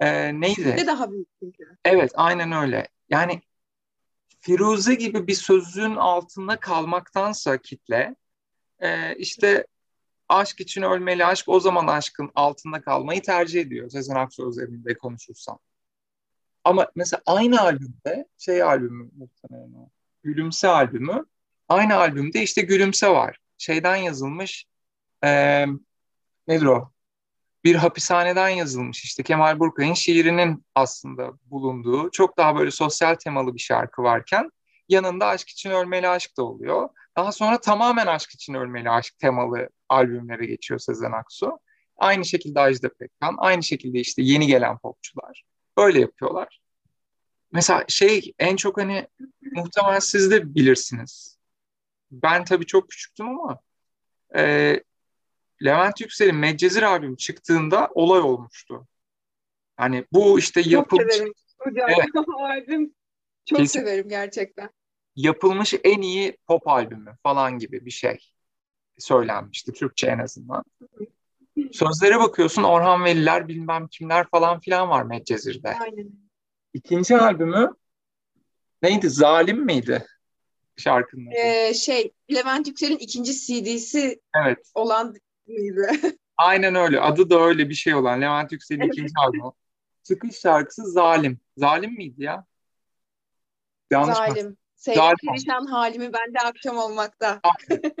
e, 0.00 0.40
neydi? 0.40 0.76
Ne 0.76 0.86
daha 0.86 1.12
büyük 1.12 1.28
çünkü. 1.38 1.76
Evet 1.84 2.12
aynen 2.14 2.52
öyle. 2.52 2.88
Yani 3.08 3.42
Firuze 4.40 4.94
gibi 4.94 5.26
bir 5.26 5.34
sözün 5.34 5.96
altında 5.96 6.60
kalmaktansa 6.60 7.58
kitle 7.58 8.16
e, 8.78 9.16
işte 9.16 9.66
aşk 10.28 10.60
için 10.60 10.82
ölmeli 10.82 11.24
aşk 11.26 11.48
o 11.48 11.60
zaman 11.60 11.86
aşkın 11.86 12.30
altında 12.34 12.80
kalmayı 12.80 13.22
tercih 13.22 13.60
ediyor 13.60 13.90
Sezen 13.90 14.14
Aksu 14.14 14.48
özelinde 14.48 14.98
konuşursam. 14.98 15.58
Ama 16.64 16.88
mesela 16.94 17.22
aynı 17.26 17.60
albümde 17.60 18.28
şey 18.38 18.62
albümü 18.62 19.10
muhtemelen 19.16 19.72
o. 19.72 19.88
Gülümse 20.22 20.68
albümü. 20.68 21.24
Aynı 21.68 21.96
albümde 21.96 22.42
işte 22.42 22.62
Gülümse 22.62 23.08
var. 23.08 23.38
Şeyden 23.58 23.96
yazılmış 23.96 24.66
e, 25.24 25.64
nedir 26.48 26.66
o? 26.66 26.92
Bir 27.64 27.74
hapishaneden 27.74 28.48
yazılmış 28.48 29.04
işte 29.04 29.22
Kemal 29.22 29.58
Burkay'ın 29.58 29.94
şiirinin 29.94 30.64
aslında 30.74 31.32
bulunduğu 31.44 32.10
çok 32.10 32.36
daha 32.36 32.56
böyle 32.56 32.70
sosyal 32.70 33.14
temalı 33.14 33.54
bir 33.54 33.60
şarkı 33.60 34.02
varken 34.02 34.50
yanında 34.88 35.26
Aşk 35.26 35.48
için 35.48 35.70
Ölmeli 35.70 36.08
Aşk 36.08 36.36
da 36.36 36.42
oluyor. 36.42 36.88
Daha 37.18 37.32
sonra 37.32 37.60
tamamen 37.60 38.06
Aşk 38.06 38.30
için 38.30 38.54
Ölmeli 38.54 38.90
Aşk 38.90 39.18
temalı 39.18 39.68
albümlere 39.88 40.46
geçiyor 40.46 40.80
Sezen 40.80 41.12
Aksu. 41.12 41.60
Aynı 41.96 42.24
şekilde 42.24 42.60
Ajda 42.60 42.88
Pekkan, 42.88 43.34
aynı 43.38 43.62
şekilde 43.62 43.98
işte 44.00 44.22
yeni 44.22 44.46
gelen 44.46 44.78
popçular. 44.78 45.44
Öyle 45.76 46.00
yapıyorlar. 46.00 46.60
Mesela 47.52 47.84
şey 47.88 48.34
en 48.38 48.56
çok 48.56 48.78
hani 48.80 49.08
muhtemelen 49.40 49.98
siz 49.98 50.30
de 50.30 50.54
bilirsiniz. 50.54 51.38
Ben 52.10 52.44
tabii 52.44 52.66
çok 52.66 52.90
küçüktüm 52.90 53.28
ama 53.28 53.58
e, 54.36 54.74
Levent 55.64 56.00
Yüksel'in 56.00 56.36
Medcezir 56.36 56.82
albüm 56.82 57.16
çıktığında 57.16 57.90
olay 57.94 58.20
olmuştu. 58.20 58.86
Hani 59.76 60.04
bu 60.12 60.38
işte 60.38 60.62
yapılmış... 60.66 61.04
Çok 61.04 61.12
severim. 61.14 61.32
Hocam 61.58 61.90
evet. 61.90 62.08
albüm 62.40 62.94
çok 63.44 63.58
Kesin, 63.58 63.80
severim 63.80 64.08
gerçekten. 64.08 64.70
Yapılmış 65.18 65.74
en 65.84 66.02
iyi 66.02 66.36
pop 66.46 66.68
albümü 66.68 67.16
falan 67.22 67.58
gibi 67.58 67.86
bir 67.86 67.90
şey 67.90 68.18
söylenmişti 68.98 69.72
Türkçe 69.72 70.06
en 70.06 70.18
azından. 70.18 70.64
Sözlere 71.72 72.18
bakıyorsun 72.18 72.62
Orhan 72.62 73.04
Veliler 73.04 73.48
bilmem 73.48 73.88
kimler 73.88 74.26
falan 74.30 74.60
filan 74.60 74.88
var 74.88 75.02
Medcezir'de. 75.02 75.68
Aynen. 75.68 76.10
İkinci 76.74 77.16
albümü 77.16 77.70
neydi? 78.82 79.10
Zalim 79.10 79.64
miydi? 79.64 80.06
Şarkının 80.76 81.26
adı. 81.26 81.34
Ee, 81.36 81.74
şey 81.74 82.12
Levent 82.34 82.66
Yüksel'in 82.66 82.98
ikinci 82.98 83.32
CD'si 83.32 84.20
evet. 84.44 84.70
olan 84.74 85.14
mıydı? 85.46 85.90
Aynen 86.36 86.74
öyle. 86.74 87.00
Adı 87.00 87.30
da 87.30 87.40
öyle 87.40 87.68
bir 87.68 87.74
şey 87.74 87.94
olan. 87.94 88.20
Levent 88.20 88.52
Yüksel'in 88.52 88.80
evet. 88.80 88.94
ikinci 88.94 89.12
albümü. 89.18 89.50
Çıkış 90.02 90.36
şarkısı 90.36 90.92
Zalim. 90.92 91.40
Zalim 91.56 91.92
miydi 91.92 92.22
ya? 92.22 92.44
Yanlış 93.90 94.16
Zalim. 94.16 94.46
Mı? 94.46 94.56
Sevgili 94.78 95.14
perişan 95.26 95.66
halimi 95.66 96.12
bende 96.12 96.40
akşam 96.44 96.78
olmakta. 96.78 97.40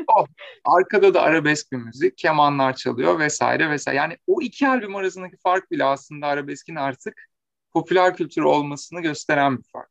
oh. 0.06 0.26
Arkada 0.64 1.14
da 1.14 1.22
arabesk 1.22 1.72
bir 1.72 1.76
müzik, 1.76 2.18
kemanlar 2.18 2.76
çalıyor 2.76 3.18
vesaire 3.18 3.70
vesaire. 3.70 3.96
Yani 3.96 4.16
o 4.26 4.42
iki 4.42 4.68
albüm 4.68 4.96
arasındaki 4.96 5.36
fark 5.36 5.70
bile 5.70 5.84
aslında 5.84 6.26
arabeskin 6.26 6.74
artık 6.74 7.28
popüler 7.72 8.16
kültür 8.16 8.42
olmasını 8.42 9.00
gösteren 9.00 9.58
bir 9.58 9.64
fark. 9.72 9.90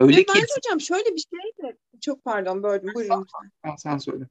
Öyle 0.00 0.16
Ve 0.16 0.24
ki... 0.24 0.32
Bence 0.34 0.46
hocam 0.56 0.80
şöyle 0.80 1.14
bir 1.14 1.24
şey 1.30 1.68
de 1.68 1.76
çok 2.00 2.24
pardon 2.24 2.62
böldüm 2.62 2.94
buyurun 2.94 3.26
Sen, 3.64 3.76
sen 3.76 3.98
söyle. 3.98 4.24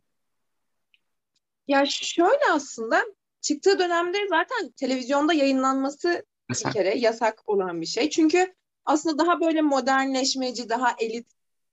Ya 1.67 1.85
şöyle 1.85 2.51
aslında 2.51 3.03
çıktığı 3.41 3.79
dönemde 3.79 4.17
zaten 4.29 4.71
televizyonda 4.71 5.33
yayınlanması 5.33 6.25
Mesela. 6.49 6.69
bir 6.69 6.73
kere 6.73 6.97
yasak 6.97 7.49
olan 7.49 7.81
bir 7.81 7.85
şey. 7.85 8.09
Çünkü 8.09 8.53
aslında 8.85 9.25
daha 9.25 9.41
böyle 9.41 9.61
modernleşmeci, 9.61 10.69
daha 10.69 10.95
elit 10.99 11.27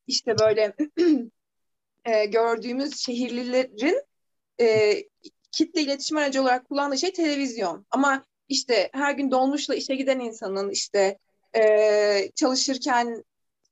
işte 0.06 0.38
böyle 0.38 0.74
e, 2.04 2.24
gördüğümüz 2.24 2.98
şehirlilerin 2.98 4.02
e, 4.60 4.96
kitle 5.52 5.80
iletişim 5.82 6.16
aracı 6.16 6.42
olarak 6.42 6.68
kullandığı 6.68 6.98
şey 6.98 7.12
televizyon. 7.12 7.86
Ama 7.90 8.24
işte 8.48 8.90
her 8.92 9.12
gün 9.12 9.30
dolmuşla 9.30 9.74
işe 9.74 9.94
giden 9.94 10.20
insanın 10.20 10.70
işte 10.70 11.18
e, 11.56 12.30
çalışırken 12.34 13.24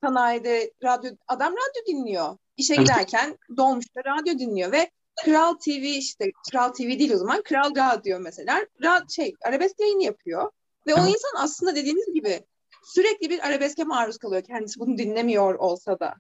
sanayide 0.05 0.73
radyo 0.85 1.11
adam 1.29 1.53
radyo 1.53 1.87
dinliyor. 1.87 2.37
İşe 2.57 2.75
giderken 2.75 3.39
dolmuşta 3.57 4.01
radyo 4.05 4.39
dinliyor 4.39 4.73
ve 4.73 4.91
Kral 5.25 5.55
TV 5.55 5.83
işte 5.83 6.31
Kral 6.51 6.69
TV 6.69 6.83
değil 6.83 7.13
o 7.13 7.17
zaman 7.17 7.43
Kral 7.43 7.77
Radyo 7.77 8.21
mesela 8.21 8.67
rad, 8.83 9.11
şey 9.11 9.35
arabesk 9.45 9.81
yayını 9.81 10.03
yapıyor 10.03 10.51
ve 10.87 10.95
o 10.95 10.99
insan 10.99 11.33
aslında 11.37 11.77
dediğiniz 11.77 12.15
gibi 12.15 12.41
sürekli 12.85 13.31
bir 13.31 13.47
arabeske 13.47 13.85
maruz 13.85 14.19
kalıyor 14.19 14.43
kendisi 14.43 14.81
bunu 14.81 14.99
dinlemiyor 14.99 15.55
olsa 15.55 16.01
da. 16.01 16.15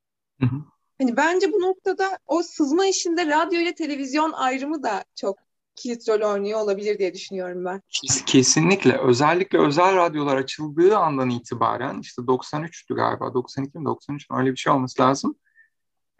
Hani 0.98 1.16
bence 1.16 1.52
bu 1.52 1.60
noktada 1.60 2.18
o 2.26 2.42
sızma 2.42 2.86
işinde 2.86 3.26
radyo 3.26 3.60
ile 3.60 3.74
televizyon 3.74 4.32
ayrımı 4.32 4.82
da 4.82 5.04
çok 5.14 5.38
kilit 5.76 6.08
rol 6.08 6.32
oynuyor 6.32 6.60
olabilir 6.60 6.98
diye 6.98 7.14
düşünüyorum 7.14 7.64
ben. 7.64 7.82
Kesinlikle. 8.26 8.98
Özellikle 8.98 9.58
özel 9.58 9.96
radyolar 9.96 10.36
açıldığı 10.36 10.96
andan 10.96 11.30
itibaren 11.30 12.00
işte 12.00 12.22
93'tü 12.22 12.94
galiba. 12.94 13.34
92 13.34 13.78
mi 13.78 13.84
93 13.84 14.30
mi 14.30 14.36
öyle 14.38 14.52
bir 14.52 14.56
şey 14.56 14.72
olması 14.72 15.02
lazım. 15.02 15.36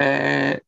Ee, 0.01 0.61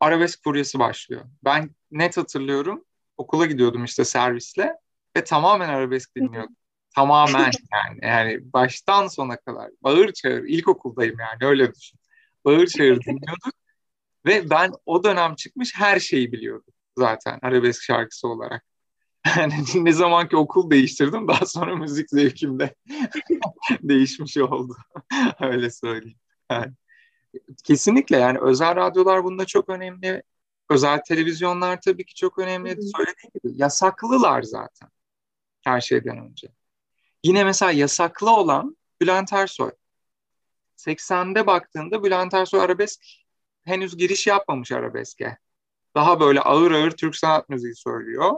arabesk 0.00 0.44
furyası 0.44 0.78
başlıyor. 0.78 1.22
Ben 1.44 1.70
net 1.90 2.16
hatırlıyorum. 2.16 2.84
Okula 3.16 3.46
gidiyordum 3.46 3.84
işte 3.84 4.04
servisle 4.04 4.76
ve 5.16 5.24
tamamen 5.24 5.68
arabesk 5.68 6.16
dinliyordum. 6.16 6.56
Tamamen 6.94 7.50
yani. 7.72 7.98
Yani 8.02 8.52
baştan 8.52 9.08
sona 9.08 9.36
kadar. 9.36 9.70
Bağır 9.82 10.12
çağır. 10.12 10.44
İlkokuldayım 10.44 11.16
yani 11.18 11.50
öyle 11.50 11.74
düşün. 11.74 12.00
Bağır 12.44 12.66
çağır 12.66 13.00
dinliyorduk. 13.00 13.54
Ve 14.26 14.50
ben 14.50 14.72
o 14.86 15.04
dönem 15.04 15.34
çıkmış 15.34 15.74
her 15.76 16.00
şeyi 16.00 16.32
biliyordum 16.32 16.74
zaten 16.98 17.38
arabesk 17.42 17.82
şarkısı 17.82 18.28
olarak. 18.28 18.64
Yani 19.36 19.54
ne 19.74 19.92
zaman 19.92 20.28
ki 20.28 20.36
okul 20.36 20.70
değiştirdim 20.70 21.28
daha 21.28 21.46
sonra 21.46 21.76
müzik 21.76 22.10
zevkim 22.10 22.58
de 22.58 22.74
değişmiş 23.82 24.36
oldu. 24.36 24.76
Öyle 25.40 25.70
söyleyeyim. 25.70 26.18
Yani, 26.50 26.72
kesinlikle 27.64 28.16
yani 28.16 28.38
özel 28.38 28.76
radyolar 28.76 29.24
bunda 29.24 29.44
çok 29.44 29.68
önemli. 29.68 30.22
Özel 30.70 31.00
televizyonlar 31.08 31.80
tabii 31.80 32.04
ki 32.04 32.14
çok 32.14 32.38
önemli. 32.38 32.68
Söylediğim 32.70 33.30
gibi 33.34 33.62
yasaklılar 33.62 34.42
zaten 34.42 34.88
her 35.64 35.80
şeyden 35.80 36.18
önce. 36.18 36.48
Yine 37.24 37.44
mesela 37.44 37.72
yasaklı 37.72 38.36
olan 38.36 38.76
Bülent 39.00 39.32
Ersoy. 39.32 39.70
80'de 40.76 41.46
baktığında 41.46 42.04
Bülent 42.04 42.34
Ersoy 42.34 42.60
arabesk 42.60 43.00
henüz 43.64 43.96
giriş 43.96 44.26
yapmamış 44.26 44.72
arabeske 44.72 45.38
daha 45.94 46.20
böyle 46.20 46.40
ağır 46.40 46.72
ağır 46.72 46.90
Türk 46.90 47.16
sanat 47.16 47.48
müziği 47.48 47.74
söylüyor. 47.74 48.32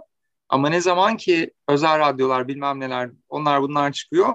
Ama 0.48 0.68
ne 0.68 0.80
zaman 0.80 1.16
ki 1.16 1.54
özel 1.68 1.98
radyolar 1.98 2.48
bilmem 2.48 2.80
neler 2.80 3.10
onlar 3.28 3.62
bunlar 3.62 3.92
çıkıyor 3.92 4.34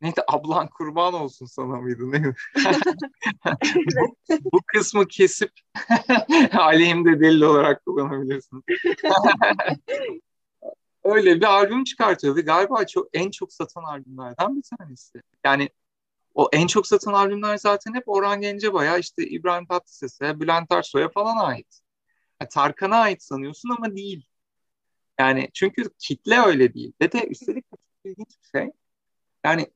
neydi 0.00 0.20
ablan 0.28 0.68
kurban 0.68 1.14
olsun 1.14 1.46
sana 1.46 1.76
mıydı 1.76 2.12
ne? 2.12 2.22
bu, 4.00 4.16
bu 4.52 4.60
kısmı 4.66 5.08
kesip 5.08 5.50
aleyhimde 6.52 7.20
delil 7.20 7.42
olarak 7.42 7.84
kullanabilirsin. 7.84 8.64
Öyle 11.10 11.36
bir 11.36 11.44
albüm 11.44 11.84
çıkartıyor 11.84 12.36
ve 12.36 12.40
galiba 12.40 12.86
çok 12.86 13.08
en 13.12 13.30
çok 13.30 13.52
satan 13.52 13.82
albümlerden 13.82 14.56
bir 14.56 14.62
tanesi. 14.78 15.22
Yani 15.44 15.68
o 16.34 16.48
en 16.52 16.66
çok 16.66 16.86
satan 16.86 17.12
albümler 17.12 17.56
zaten 17.56 17.94
hep 17.94 18.08
Orhan 18.08 18.40
Gencebay'a, 18.40 18.98
işte 18.98 19.26
İbrahim 19.26 19.66
Tatlıses'e, 19.66 20.40
Bülent 20.40 20.72
Ersoy'a 20.72 21.08
falan 21.08 21.36
ait. 21.36 21.80
Tarkan'a 22.50 22.96
ait 22.96 23.22
sanıyorsun 23.22 23.70
ama 23.78 23.96
değil. 23.96 24.26
Yani 25.18 25.50
çünkü 25.54 25.90
kitle 25.98 26.40
öyle 26.40 26.74
değil. 26.74 26.92
Ve 27.00 27.12
de 27.12 27.26
üstelik 27.26 27.64
ilginç 28.04 28.28
bir 28.28 28.58
şey. 28.58 28.70
Yani 29.44 29.66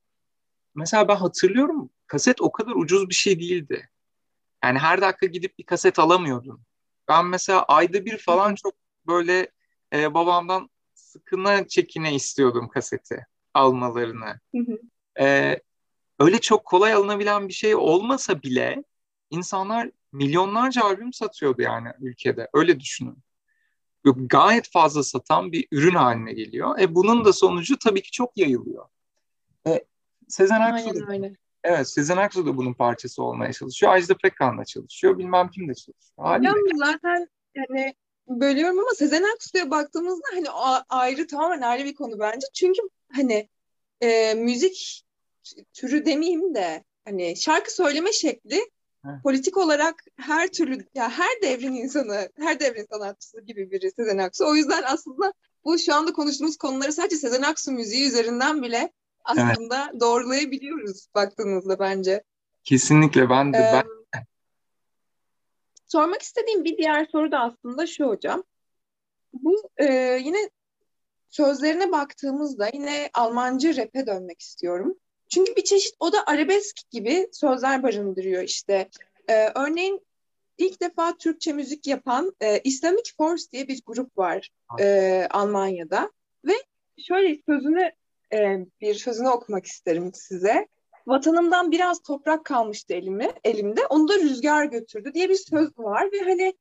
mesela 0.74 1.08
ben 1.08 1.16
hatırlıyorum 1.16 1.90
kaset 2.06 2.40
o 2.40 2.52
kadar 2.52 2.72
ucuz 2.72 3.08
bir 3.08 3.14
şey 3.14 3.40
değildi. 3.40 3.88
Yani 4.64 4.78
her 4.78 5.00
dakika 5.00 5.26
gidip 5.26 5.58
bir 5.58 5.64
kaset 5.64 5.98
alamıyordun. 5.98 6.62
Ben 7.08 7.26
mesela 7.26 7.62
ayda 7.62 8.04
bir 8.04 8.18
falan 8.18 8.54
çok 8.54 8.74
böyle 9.06 9.48
e, 9.92 10.14
babamdan 10.14 10.70
sıkına 11.14 11.68
çekine 11.68 12.14
istiyordum 12.14 12.68
kaseti 12.68 13.26
almalarını. 13.54 14.40
E, 15.20 15.56
öyle 16.18 16.40
çok 16.40 16.64
kolay 16.64 16.92
alınabilen 16.92 17.48
bir 17.48 17.52
şey 17.52 17.74
olmasa 17.74 18.42
bile 18.42 18.84
insanlar 19.30 19.90
milyonlarca 20.12 20.82
albüm 20.82 21.12
satıyordu 21.12 21.62
yani 21.62 21.88
ülkede. 22.00 22.48
Öyle 22.54 22.80
düşünün. 22.80 23.18
Gayet 24.04 24.70
fazla 24.70 25.02
satan 25.02 25.52
bir 25.52 25.68
ürün 25.72 25.94
haline 25.94 26.32
geliyor. 26.32 26.78
E 26.78 26.94
bunun 26.94 27.24
da 27.24 27.32
sonucu 27.32 27.78
tabii 27.78 28.02
ki 28.02 28.10
çok 28.10 28.36
yayılıyor. 28.36 28.86
E, 29.66 29.84
Sezen 30.28 30.60
Aksu 30.60 30.90
öyle. 31.08 31.32
Evet, 31.64 31.88
Sezen 31.88 32.16
Aksu 32.16 32.46
da 32.46 32.56
bunun 32.56 32.74
parçası 32.74 33.22
olmaya 33.22 33.52
çalışıyor. 33.52 33.92
Ajda 33.92 34.16
Pekkan 34.16 34.58
da 34.58 34.64
çalışıyor. 34.64 35.18
Bilmem 35.18 35.48
kim 35.48 35.68
de 35.68 35.74
çalışıyor. 35.74 36.26
Haliyle. 36.26 36.52
Zaten 36.74 37.28
yani 37.54 37.94
bölüyorum 38.28 38.78
ama 38.78 38.90
Sezen 38.90 39.22
Aksu'ya 39.34 39.70
baktığımızda 39.70 40.24
hani 40.34 40.50
ayrı 40.88 41.26
tamamen 41.26 41.60
ayrı 41.60 41.84
bir 41.84 41.94
konu 41.94 42.18
bence. 42.18 42.46
Çünkü 42.54 42.80
hani 43.12 43.48
e, 44.00 44.34
müzik 44.34 45.04
türü 45.72 46.06
demeyeyim 46.06 46.54
de 46.54 46.84
hani 47.04 47.36
şarkı 47.36 47.74
söyleme 47.74 48.12
şekli 48.12 48.60
Evet. 49.08 49.22
politik 49.22 49.56
olarak 49.56 49.94
her 50.16 50.48
türlü 50.48 50.86
ya 50.94 51.10
her 51.10 51.42
devrin 51.42 51.74
insanı, 51.74 52.28
her 52.38 52.60
devrin 52.60 52.86
sanatçısı 52.90 53.40
gibi 53.40 53.70
biri 53.70 53.90
Sezen 53.90 54.18
Aksu. 54.18 54.46
O 54.46 54.54
yüzden 54.54 54.82
aslında 54.86 55.32
bu 55.64 55.78
şu 55.78 55.94
anda 55.94 56.12
konuştuğumuz 56.12 56.56
konuları 56.56 56.92
sadece 56.92 57.16
Sezen 57.16 57.42
Aksu 57.42 57.72
müziği 57.72 58.08
üzerinden 58.08 58.62
bile 58.62 58.92
aslında 59.24 59.92
doğrulayabiliyoruz 60.00 61.06
baktığınızda 61.14 61.78
bence. 61.78 62.22
Kesinlikle 62.64 63.30
ben 63.30 63.52
de 63.52 63.58
Ee, 63.58 63.70
ben 63.72 63.84
sormak 65.94 66.22
istediğim 66.22 66.64
bir 66.64 66.78
diğer 66.78 67.06
soru 67.12 67.32
da 67.32 67.40
aslında 67.40 67.86
şu 67.86 68.06
hocam. 68.06 68.44
Bu 69.32 69.70
e, 69.76 69.84
yine 70.24 70.50
sözlerine 71.28 71.92
baktığımızda 71.92 72.70
yine 72.72 73.10
Almancı 73.14 73.76
rap'e 73.76 74.06
dönmek 74.06 74.40
istiyorum. 74.40 74.98
Çünkü 75.28 75.56
bir 75.56 75.64
çeşit 75.64 75.94
o 76.00 76.12
da 76.12 76.26
arabesk 76.26 76.90
gibi 76.90 77.28
sözler 77.32 77.82
barındırıyor 77.82 78.42
işte. 78.42 78.88
E, 79.28 79.48
örneğin 79.54 80.06
ilk 80.58 80.80
defa 80.80 81.16
Türkçe 81.16 81.52
müzik 81.52 81.86
yapan 81.86 82.32
e, 82.40 82.60
Islamic 82.60 83.12
Force 83.16 83.44
diye 83.52 83.68
bir 83.68 83.82
grup 83.86 84.18
var 84.18 84.50
e, 84.80 85.26
Almanya'da 85.30 86.12
ve 86.44 86.54
şöyle 86.98 87.38
sözünü 87.48 87.90
e, 88.32 88.66
bir 88.80 88.94
sözünü 88.94 89.28
okumak 89.28 89.66
isterim 89.66 90.10
size. 90.14 90.68
Vatanımdan 91.06 91.72
biraz 91.72 92.02
toprak 92.02 92.44
kalmıştı 92.44 92.94
elimi, 92.94 93.30
elimde. 93.44 93.86
Onu 93.86 94.08
da 94.08 94.14
rüzgar 94.14 94.64
götürdü 94.64 95.14
diye 95.14 95.28
bir 95.28 95.34
söz 95.34 95.78
var 95.78 96.12
ve 96.12 96.20
hani 96.20 96.54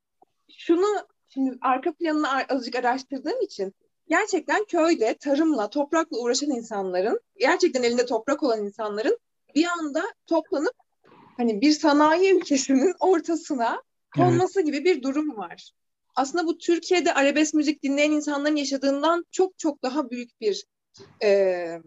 şunu 0.57 0.85
şimdi 1.29 1.57
arka 1.61 1.93
planını 1.93 2.27
azıcık 2.49 2.75
araştırdığım 2.75 3.41
için 3.41 3.73
gerçekten 4.09 4.65
köyde 4.65 5.13
tarımla, 5.13 5.69
toprakla 5.69 6.17
uğraşan 6.17 6.49
insanların, 6.49 7.19
gerçekten 7.39 7.83
elinde 7.83 8.05
toprak 8.05 8.43
olan 8.43 8.65
insanların 8.65 9.17
bir 9.55 9.65
anda 9.65 10.03
toplanıp 10.27 10.75
hani 11.37 11.61
bir 11.61 11.71
sanayi 11.71 12.33
ülkesinin 12.33 12.93
ortasına 12.99 13.83
konması 14.15 14.61
gibi 14.61 14.83
bir 14.83 15.03
durum 15.03 15.37
var. 15.37 15.71
Aslında 16.15 16.47
bu 16.47 16.57
Türkiye'de 16.57 17.13
arabesk 17.13 17.53
müzik 17.53 17.83
dinleyen 17.83 18.11
insanların 18.11 18.55
yaşadığından 18.55 19.25
çok 19.31 19.59
çok 19.59 19.83
daha 19.83 20.09
büyük 20.09 20.41
bir 20.41 20.65
e, 21.23 21.81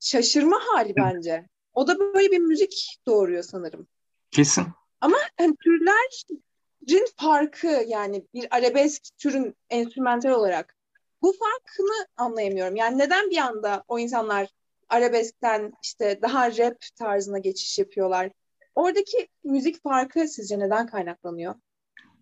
şaşırma 0.00 0.58
hali 0.60 0.96
bence. 0.96 1.51
O 1.74 1.86
da 1.86 1.98
böyle 1.98 2.30
bir 2.30 2.38
müzik 2.38 2.96
doğuruyor 3.06 3.42
sanırım. 3.42 3.86
kesin 4.30 4.66
Ama 5.00 5.16
hani 5.38 5.56
türlerin 5.56 7.06
farkı 7.16 7.84
yani 7.86 8.26
bir 8.34 8.56
arabesk 8.56 9.02
türün 9.18 9.56
enstrümantal 9.70 10.30
olarak 10.30 10.76
bu 11.22 11.32
farkını 11.32 12.06
anlayamıyorum. 12.16 12.76
Yani 12.76 12.98
neden 12.98 13.30
bir 13.30 13.38
anda 13.38 13.84
o 13.88 13.98
insanlar 13.98 14.48
arabeskten 14.88 15.72
işte 15.82 16.18
daha 16.22 16.56
rap 16.58 16.76
tarzına 16.96 17.38
geçiş 17.38 17.78
yapıyorlar? 17.78 18.30
Oradaki 18.74 19.28
müzik 19.44 19.82
farkı 19.82 20.28
sizce 20.28 20.58
neden 20.58 20.86
kaynaklanıyor? 20.86 21.54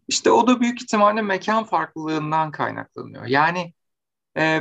İşte 0.09 0.31
o 0.31 0.47
da 0.47 0.61
büyük 0.61 0.83
ihtimalle 0.83 1.23
mekan 1.23 1.65
farklılığından 1.65 2.51
kaynaklanıyor. 2.51 3.27
Yani 3.27 3.75
e, 4.37 4.61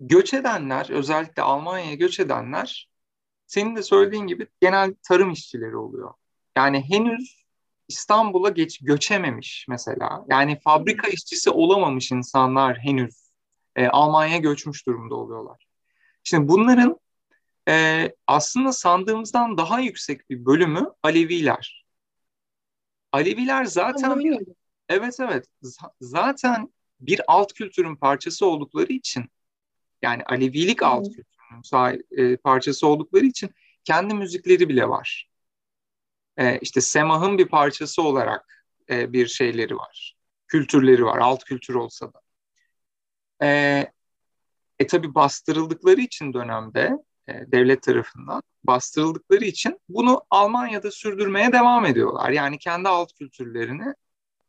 göç 0.00 0.34
edenler, 0.34 0.90
özellikle 0.90 1.42
Almanya'ya 1.42 1.94
göç 1.94 2.20
edenler, 2.20 2.88
senin 3.46 3.76
de 3.76 3.82
söylediğin 3.82 4.26
gibi 4.26 4.46
genel 4.60 4.94
tarım 5.08 5.30
işçileri 5.30 5.76
oluyor. 5.76 6.14
Yani 6.56 6.80
henüz 6.90 7.44
İstanbul'a 7.88 8.48
geç 8.48 8.78
göçememiş 8.78 9.66
mesela. 9.68 10.24
Yani 10.30 10.60
fabrika 10.60 11.08
işçisi 11.08 11.50
olamamış 11.50 12.12
insanlar 12.12 12.78
henüz 12.78 13.30
e, 13.76 13.88
Almanya'ya 13.88 14.38
göçmüş 14.38 14.86
durumda 14.86 15.14
oluyorlar. 15.14 15.66
Şimdi 16.24 16.48
bunların 16.48 17.00
e, 17.68 18.08
aslında 18.26 18.72
sandığımızdan 18.72 19.58
daha 19.58 19.80
yüksek 19.80 20.30
bir 20.30 20.46
bölümü 20.46 20.90
Aleviler. 21.02 21.86
Aleviler 23.12 23.64
zaten 23.64 24.10
Onu 24.10 24.18
bilmiyorum. 24.18 24.54
Evet 24.88 25.16
evet 25.20 25.46
Z- 25.62 25.90
zaten 26.00 26.72
bir 27.00 27.20
alt 27.28 27.52
kültürün 27.52 27.96
parçası 27.96 28.46
oldukları 28.46 28.92
için 28.92 29.24
yani 30.02 30.22
Alevilik 30.24 30.82
alt 30.82 31.06
sahi- 31.06 31.24
e, 32.10 32.36
parçası 32.36 32.86
oldukları 32.86 33.26
için 33.26 33.50
kendi 33.84 34.14
müzikleri 34.14 34.68
bile 34.68 34.88
var. 34.88 35.30
E, 36.36 36.58
işte 36.58 36.80
Semah'ın 36.80 37.38
bir 37.38 37.48
parçası 37.48 38.02
olarak 38.02 38.64
e, 38.90 39.12
bir 39.12 39.26
şeyleri 39.26 39.76
var. 39.76 40.16
Kültürleri 40.48 41.04
var 41.04 41.18
alt 41.18 41.44
kültür 41.44 41.74
olsa 41.74 42.12
da. 42.12 42.20
E, 43.42 43.48
e 44.78 44.86
tabii 44.86 45.14
bastırıldıkları 45.14 46.00
için 46.00 46.32
dönemde 46.32 46.98
e, 47.28 47.32
devlet 47.52 47.82
tarafından 47.82 48.42
bastırıldıkları 48.64 49.44
için 49.44 49.80
bunu 49.88 50.22
Almanya'da 50.30 50.90
sürdürmeye 50.90 51.52
devam 51.52 51.86
ediyorlar. 51.86 52.30
Yani 52.30 52.58
kendi 52.58 52.88
alt 52.88 53.12
kültürlerini 53.12 53.94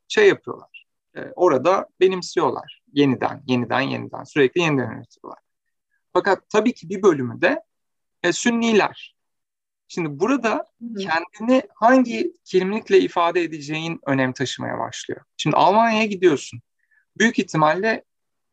şey 0.08 0.28
yapıyorlar. 0.28 0.86
E, 1.16 1.22
orada 1.36 1.88
benimsiyorlar. 2.00 2.82
Yeniden, 2.94 3.44
yeniden, 3.48 3.82
yeniden. 3.82 4.24
Sürekli 4.24 4.62
yeniden 4.62 4.92
üretiyorlar. 4.92 5.47
Fakat 6.18 6.50
tabii 6.50 6.74
ki 6.74 6.90
bir 6.90 7.02
bölümü 7.02 7.42
de 7.42 7.64
e, 8.24 8.34
Sünniler. 8.34 9.16
Şimdi 9.88 10.20
burada 10.20 10.66
kendini 10.82 11.64
hangi 11.76 12.34
kimlikle 12.46 13.00
ifade 13.00 13.44
edeceğin 13.44 14.00
önem 14.06 14.34
taşımaya 14.34 14.80
başlıyor. 14.80 15.22
Şimdi 15.38 15.56
Almanya'ya 15.56 16.06
gidiyorsun. 16.06 16.62
Büyük 17.18 17.40
ihtimalle 17.40 18.04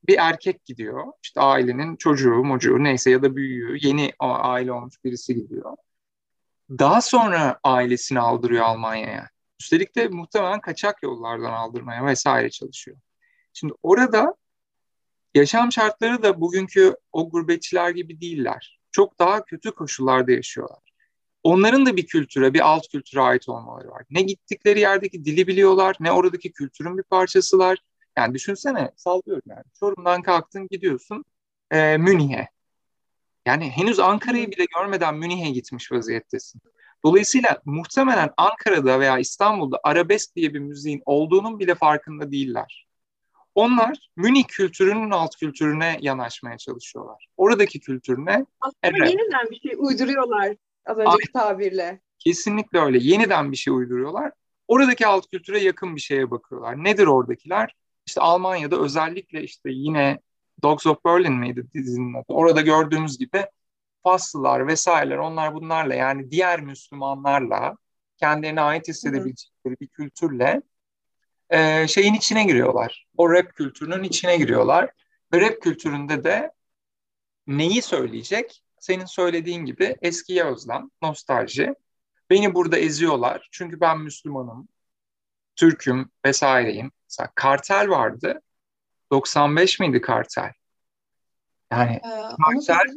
bir 0.09 0.16
erkek 0.18 0.64
gidiyor. 0.64 1.05
İşte 1.22 1.40
ailenin 1.40 1.96
çocuğu, 1.96 2.44
mocuğu 2.44 2.85
neyse 2.85 3.11
ya 3.11 3.22
da 3.22 3.37
büyüğü, 3.37 3.79
yeni 3.81 4.12
aile 4.20 4.72
olmuş 4.72 5.05
birisi 5.05 5.35
gidiyor. 5.35 5.77
Daha 6.70 7.00
sonra 7.00 7.61
ailesini 7.64 8.20
aldırıyor 8.20 8.64
Almanya'ya. 8.64 9.31
Üstelik 9.61 9.96
de 9.96 10.09
muhtemelen 10.09 10.61
kaçak 10.61 11.03
yollardan 11.03 11.53
aldırmaya 11.53 12.07
vesaire 12.07 12.50
çalışıyor. 12.50 12.96
Şimdi 13.53 13.74
orada 13.83 14.35
yaşam 15.35 15.73
şartları 15.73 16.23
da 16.23 16.40
bugünkü 16.40 16.97
o 17.12 17.31
gurbetçiler 17.31 17.90
gibi 17.90 18.20
değiller. 18.20 18.81
Çok 18.92 19.18
daha 19.18 19.44
kötü 19.44 19.73
koşullarda 19.73 20.33
yaşıyorlar. 20.33 20.79
Onların 21.42 21.87
da 21.87 21.97
bir 21.97 22.07
kültüre, 22.07 22.55
bir 22.55 22.61
alt 22.61 22.88
kültüre 22.88 23.20
ait 23.20 23.49
olmaları 23.49 23.88
var. 23.88 24.03
Ne 24.11 24.23
gittikleri 24.23 24.81
yerdeki 24.81 25.25
dili 25.25 25.47
biliyorlar, 25.47 25.97
ne 26.01 26.12
oradaki 26.12 26.53
kültürün 26.53 26.99
bir 26.99 27.03
parçasılar. 27.03 27.79
Yani 28.18 28.35
düşünsene, 28.35 28.90
sallıyorum 28.97 29.42
yani. 29.47 29.64
Çorum'dan 29.81 30.23
kalktın 30.23 30.68
gidiyorsun 30.70 31.25
e, 31.70 31.97
Münih'e. 31.97 32.49
Yani 33.47 33.70
henüz 33.70 34.01
Ankara'yı 34.01 34.51
bile 34.51 34.64
görmeden 34.79 35.14
Münih'e 35.14 35.51
gitmiş 35.51 35.92
vaziyettesin. 35.92 36.61
Dolayısıyla 37.05 37.62
muhtemelen 37.64 38.31
Ankara'da 38.37 39.01
veya 39.01 39.18
İstanbul'da 39.18 39.81
arabesk 39.85 40.37
diye 40.37 40.55
bir 40.55 40.59
müziğin 40.59 41.03
olduğunun 41.07 41.59
bile 41.59 41.75
farkında 41.75 42.33
değiller. 42.33 42.87
Onlar 43.55 44.09
Münih 44.17 44.45
kültürünün 44.49 45.11
alt 45.11 45.37
kültürüne 45.37 45.99
yanaşmaya 46.01 46.59
çalışıyorlar. 46.59 47.27
Oradaki 47.37 47.81
kültürüne 47.81 48.47
Aslında 48.61 48.77
Evet. 48.83 49.11
yeniden 49.11 49.51
bir 49.51 49.57
şey 49.61 49.75
uyduruyorlar 49.79 50.57
az 50.87 50.99
önceki 50.99 51.33
tabirle. 51.33 52.01
kesinlikle 52.19 52.79
öyle 52.81 52.99
yeniden 53.01 53.53
bir 53.53 53.57
şey 53.57 53.75
uyduruyorlar. 53.75 54.33
Oradaki 54.69 55.07
alt 55.07 55.31
kültüre 55.31 55.61
yakın 55.61 55.97
bir 55.97 56.01
şeye 56.01 56.31
bakıyorlar. 56.31 56.85
Nedir 56.85 57.07
oradakiler? 57.07 57.75
İşte 58.07 58.21
Almanya'da 58.21 58.81
özellikle 58.81 59.43
işte 59.43 59.71
yine 59.71 60.19
Dogs 60.62 60.87
of 60.87 61.05
Berlin 61.05 61.33
miydi 61.33 61.67
dizinin 61.75 62.14
adı? 62.14 62.25
Orada 62.29 62.61
gördüğümüz 62.61 63.19
gibi 63.19 63.47
Faslılar 64.03 64.67
vesaireler 64.67 65.17
onlar 65.17 65.55
bunlarla 65.55 65.95
yani 65.95 66.31
diğer 66.31 66.61
Müslümanlarla 66.61 67.77
kendilerine 68.17 68.61
ait 68.61 68.88
hissedebilecekleri 68.88 69.77
bir 69.81 69.88
kültürle 69.88 70.62
e, 71.50 71.88
şeyin 71.88 72.14
içine 72.14 72.44
giriyorlar. 72.44 73.07
O 73.16 73.30
rap 73.33 73.54
kültürünün 73.54 74.02
içine 74.02 74.37
giriyorlar. 74.37 74.90
Ve 75.35 75.40
rap 75.40 75.62
kültüründe 75.62 76.24
de 76.24 76.50
neyi 77.46 77.83
söyleyecek? 77.83 78.62
Senin 78.80 79.04
söylediğin 79.04 79.64
gibi 79.64 79.96
eskiye 80.02 80.44
özlem, 80.44 80.90
nostalji. 81.02 81.74
Beni 82.30 82.54
burada 82.54 82.78
eziyorlar 82.78 83.48
çünkü 83.52 83.80
ben 83.80 84.00
Müslümanım, 84.00 84.68
Türk'üm 85.57 86.11
vesaireyim. 86.26 86.92
Mesela 87.11 87.30
Kartel 87.35 87.88
vardı. 87.88 88.40
95 89.12 89.80
miydi 89.80 90.00
Kartel? 90.00 90.52
Yani 91.72 92.00
Ee, 92.04 92.61
sanki. 92.62 92.92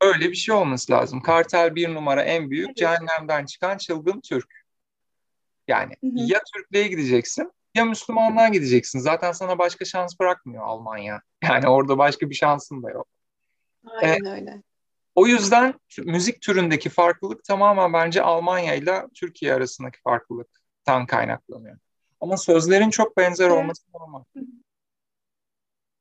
öyle 0.00 0.30
bir 0.30 0.34
şey 0.36 0.54
olması 0.54 0.92
lazım. 0.92 1.22
Kartel 1.22 1.74
bir 1.74 1.94
numara 1.94 2.22
en 2.22 2.50
büyük 2.50 2.66
Evet. 2.66 2.76
cehennemden 2.76 3.46
çıkan 3.46 3.78
çılgın 3.78 4.20
Türk. 4.20 4.64
Yani 5.68 5.94
Hı 6.00 6.06
hı. 6.06 6.12
ya 6.14 6.40
Türklüğe 6.54 6.88
gideceksin 6.88 7.52
ya 7.74 7.84
Müslümanlığa 7.84 8.48
gideceksin. 8.48 8.98
Zaten 8.98 9.32
sana 9.32 9.58
başka 9.58 9.84
şans 9.84 10.20
bırakmıyor 10.20 10.62
Almanya. 10.64 11.22
Yani 11.42 11.68
orada 11.68 11.98
başka 11.98 12.30
bir 12.30 12.34
şansın 12.34 12.82
da 12.82 12.90
yok. 12.90 13.06
Aynen 13.84 14.26
öyle. 14.26 14.62
O 15.14 15.26
yüzden 15.26 15.74
müzik 15.98 16.40
türündeki 16.40 16.88
farklılık 16.88 17.44
tamamen 17.44 17.92
bence 17.92 18.22
Almanya 18.22 18.74
ile 18.74 19.06
Türkiye 19.14 19.54
arasındaki 19.54 20.00
farklılıktan 20.00 21.06
kaynaklanıyor. 21.06 21.78
Ama 22.20 22.36
sözlerin 22.36 22.90
çok 22.90 23.16
benzer 23.16 23.50
Evet. 23.50 23.58
olması 23.58 23.82
normal. 23.94 24.24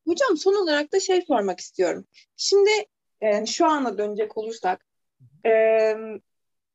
Hocam 0.08 0.38
son 0.38 0.64
olarak 0.64 0.94
da 0.94 1.00
şey 1.00 1.22
sormak 1.22 1.60
istiyorum. 1.60 2.06
Şimdi 2.38 2.70
e, 3.22 3.46
şu 3.46 3.66
ana 3.66 3.98
dönecek 3.98 4.38
olursak 4.38 4.86
e, 5.46 5.52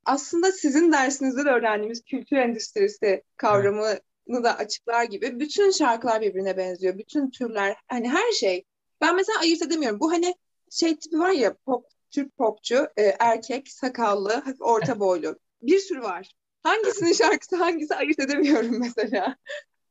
aslında 0.04 0.52
sizin 0.52 0.92
dersinizde 0.92 1.44
de 1.44 1.48
öğrendiğimiz 1.48 2.04
kültür 2.04 2.36
endüstrisi 2.36 3.22
kavramını 3.36 4.00
da 4.44 4.58
açıklar 4.58 5.04
gibi 5.04 5.40
bütün 5.40 5.70
şarkılar 5.70 6.20
birbirine 6.20 6.56
benziyor. 6.56 6.98
Bütün 6.98 7.30
türler 7.30 7.76
hani 7.88 8.08
her 8.08 8.32
şey. 8.32 8.64
Ben 9.00 9.16
mesela 9.16 9.38
ayırt 9.40 9.62
edemiyorum. 9.62 10.00
Bu 10.00 10.12
hani 10.12 10.34
şey 10.70 10.96
tipi 10.96 11.18
var 11.18 11.30
ya 11.30 11.54
pop 11.54 11.86
Türk 12.10 12.36
popçu, 12.36 12.88
e, 12.96 13.02
erkek, 13.18 13.68
sakallı, 13.68 14.32
hafif 14.32 14.60
orta 14.62 15.00
boylu. 15.00 15.38
Bir 15.62 15.78
sürü 15.78 16.02
var. 16.02 16.28
Hangisinin 16.62 17.12
şarkısı 17.12 17.56
hangisi 17.56 17.94
ayırt 17.94 18.18
edemiyorum 18.18 18.78
mesela. 18.80 19.36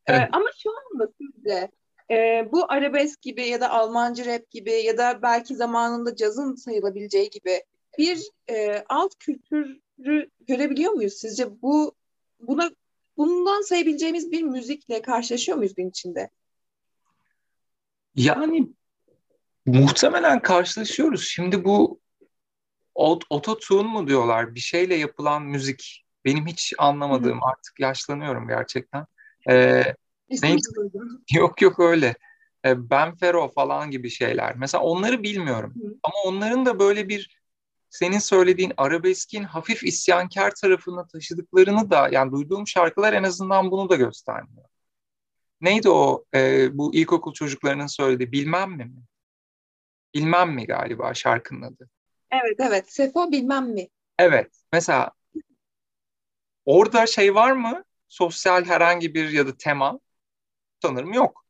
E, 0.08 0.13
ama 0.13 0.45
şu 0.58 0.69
anda 0.69 1.08
sizde 1.17 1.71
e, 2.12 2.47
bu 2.52 2.71
arabesk 2.71 3.21
gibi 3.21 3.47
ya 3.47 3.62
da 3.62 3.69
Almancı 3.69 4.26
rap 4.26 4.50
gibi 4.50 4.71
ya 4.71 4.97
da 4.97 5.21
belki 5.21 5.56
zamanında 5.56 6.15
cazın 6.15 6.56
sayılabileceği 6.56 7.30
gibi 7.30 7.63
bir 7.97 8.30
e, 8.50 8.84
alt 8.89 9.15
kültürü 9.19 9.82
görebiliyor 10.48 10.92
muyuz? 10.92 11.14
Sizce 11.14 11.62
bu 11.62 11.96
buna 12.40 12.72
bundan 13.18 13.62
sayabileceğimiz 13.62 14.32
bir 14.32 14.44
müzikle 14.44 15.02
karşılaşıyor 15.02 15.58
muyuz 15.58 15.76
gün 15.76 15.90
içinde? 15.90 16.30
Yani 18.16 18.70
muhtemelen 19.66 20.42
karşılaşıyoruz. 20.42 21.28
Şimdi 21.28 21.64
bu 21.64 22.00
ototune 23.30 23.88
mu 23.88 24.08
diyorlar? 24.08 24.56
Bir 24.56 24.60
şeyle 24.60 24.96
yapılan 24.96 25.44
müzik. 25.44 26.06
Benim 26.26 26.48
hiç 26.48 26.74
anlamadığım 26.78 27.38
Hı. 27.38 27.46
artık 27.46 27.80
yaşlanıyorum 27.80 28.48
gerçekten. 28.48 29.06
Ee, 29.50 29.84
neydi? 30.30 30.62
Yok 31.34 31.62
yok 31.62 31.80
öyle. 31.80 32.16
Ee, 32.66 32.90
ben 32.90 33.16
Fero 33.16 33.52
falan 33.52 33.92
gibi 33.92 34.10
şeyler. 34.10 34.56
Mesela 34.56 34.84
onları 34.84 35.24
bilmiyorum. 35.24 35.74
Hı. 35.82 35.96
Ama 36.04 36.16
onların 36.26 36.66
da 36.66 36.80
böyle 36.80 37.10
bir 37.10 37.40
senin 37.91 38.19
söylediğin 38.19 38.73
arabeskin 38.77 39.43
hafif 39.43 39.84
isyankar 39.84 40.51
tarafını 40.51 41.08
taşıdıklarını 41.08 41.91
da 41.91 42.10
yani 42.12 42.32
duyduğum 42.32 42.67
şarkılar 42.67 43.13
en 43.13 43.23
azından 43.23 43.71
bunu 43.71 43.89
da 43.89 43.95
göstermiyor. 43.95 44.65
Neydi 45.62 45.89
o 45.89 46.25
e, 46.36 46.69
bu 46.77 46.95
ilkokul 46.95 47.34
çocuklarının 47.34 47.88
söylediği 47.88 48.32
bilmem 48.32 48.71
mi 48.71 48.86
mi? 48.86 49.04
Bilmem 50.13 50.51
mi 50.51 50.67
galiba 50.67 51.13
şarkının 51.13 51.62
adı. 51.62 51.89
Evet 52.32 52.60
evet. 52.60 52.93
Sefo 52.93 53.32
bilmem 53.32 53.69
mi? 53.69 53.88
Evet. 54.19 54.51
Mesela 54.73 55.12
orada 56.65 57.08
şey 57.08 57.36
var 57.36 57.51
mı? 57.51 57.84
Sosyal 58.08 58.65
herhangi 58.65 59.13
bir 59.13 59.30
ya 59.30 59.47
da 59.47 59.58
tema? 59.58 59.99
Sanırım 60.82 61.13
yok. 61.13 61.45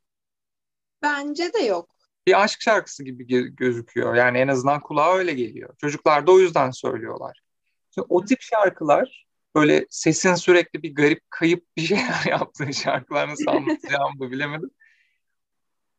Bence 1.02 1.54
de 1.54 1.60
yok. 1.60 2.01
Bir 2.28 2.44
aşk 2.44 2.62
şarkısı 2.62 3.04
gibi 3.04 3.56
gözüküyor. 3.56 4.16
Yani 4.16 4.38
en 4.38 4.48
azından 4.48 4.80
kulağa 4.80 5.14
öyle 5.14 5.34
geliyor. 5.34 5.76
Çocuklar 5.78 6.28
da 6.28 6.32
o 6.32 6.40
yüzden 6.40 6.72
söylüyorlar. 6.72 7.42
Şimdi 7.96 8.06
o 8.10 8.26
tip 8.26 8.42
şarkılar 8.42 9.28
böyle 9.56 9.86
sesin 9.90 10.36
sürekli 10.36 10.84
bir 10.84 10.96
garip 10.96 11.22
kayıp 11.30 11.66
bir 11.78 11.82
şeyler 11.86 12.26
yaptığı 12.26 12.74
şarkılar 12.74 13.30
nasıl 13.30 13.48
anlatacağımı 13.48 14.32
bilemedim. 14.32 14.72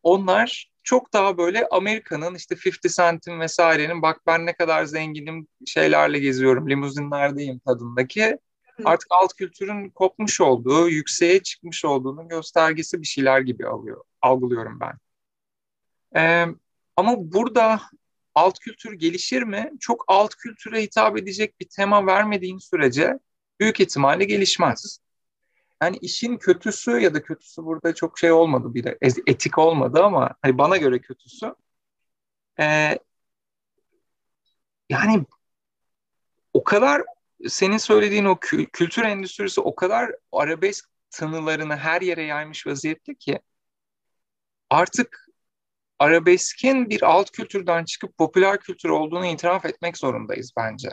Onlar 0.03 0.73
çok 0.83 1.13
daha 1.13 1.39
böyle 1.39 1.69
Amerika'nın 1.69 2.35
işte 2.35 2.57
50 2.67 2.95
Cent'in 2.95 3.41
vesairenin 3.41 4.03
bak 4.03 4.21
ben 4.27 4.47
ne 4.47 4.53
kadar 4.53 4.85
zenginim 4.85 5.47
şeylerle 5.67 6.19
geziyorum, 6.19 6.71
limuzinlerdeyim 6.71 7.59
tadındaki 7.59 8.39
artık 8.85 9.09
alt 9.11 9.35
kültürün 9.35 9.91
kopmuş 9.91 10.41
olduğu, 10.41 10.89
yükseğe 10.89 11.43
çıkmış 11.43 11.85
olduğunun 11.85 12.29
göstergesi 12.29 13.01
bir 13.01 13.07
şeyler 13.07 13.41
gibi 13.41 13.67
alıyor, 13.67 14.05
algılıyorum 14.23 14.81
ben. 14.81 14.93
Ee, 16.17 16.47
ama 16.97 17.33
burada 17.33 17.81
alt 18.35 18.59
kültür 18.59 18.93
gelişir 18.93 19.43
mi? 19.43 19.71
Çok 19.81 20.05
alt 20.09 20.35
kültüre 20.35 20.83
hitap 20.83 21.19
edecek 21.19 21.61
bir 21.61 21.69
tema 21.69 22.07
vermediğin 22.07 22.59
sürece 22.59 23.19
büyük 23.61 23.81
ihtimalle 23.81 24.25
gelişmez. 24.25 24.99
Yani 25.83 25.97
işin 25.97 26.37
kötüsü 26.37 26.91
ya 26.91 27.15
da 27.15 27.23
kötüsü 27.23 27.65
burada 27.65 27.95
çok 27.95 28.19
şey 28.19 28.33
olmadı 28.33 28.75
bir 28.75 28.85
de 28.85 28.99
etik 29.27 29.59
olmadı 29.59 30.03
ama 30.03 30.35
hani 30.43 30.59
bana 30.59 30.77
göre 30.77 30.99
kötüsü 30.99 31.55
e, 32.61 32.99
yani 34.91 35.25
o 36.55 36.65
kadar 36.65 37.03
senin 37.49 37.79
söylediğin 37.79 38.25
o 38.25 38.33
kü- 38.33 38.67
kültür 38.67 39.03
endüstrisi 39.03 39.61
o 39.61 39.75
kadar 39.75 40.11
arabesk 40.33 40.89
tanılarını 41.11 41.77
her 41.77 42.03
yere 42.03 42.23
yaymış 42.23 42.67
vaziyette 42.67 43.15
ki 43.15 43.41
artık 44.71 45.27
arabeskin 46.03 46.91
bir 46.91 47.03
alt 47.03 47.31
kültürden 47.31 47.85
çıkıp 47.85 48.19
popüler 48.19 48.61
kültür 48.61 48.89
olduğunu 48.89 49.27
itiraf 49.27 49.65
etmek 49.65 49.97
zorundayız 49.97 50.53
bence. 50.57 50.89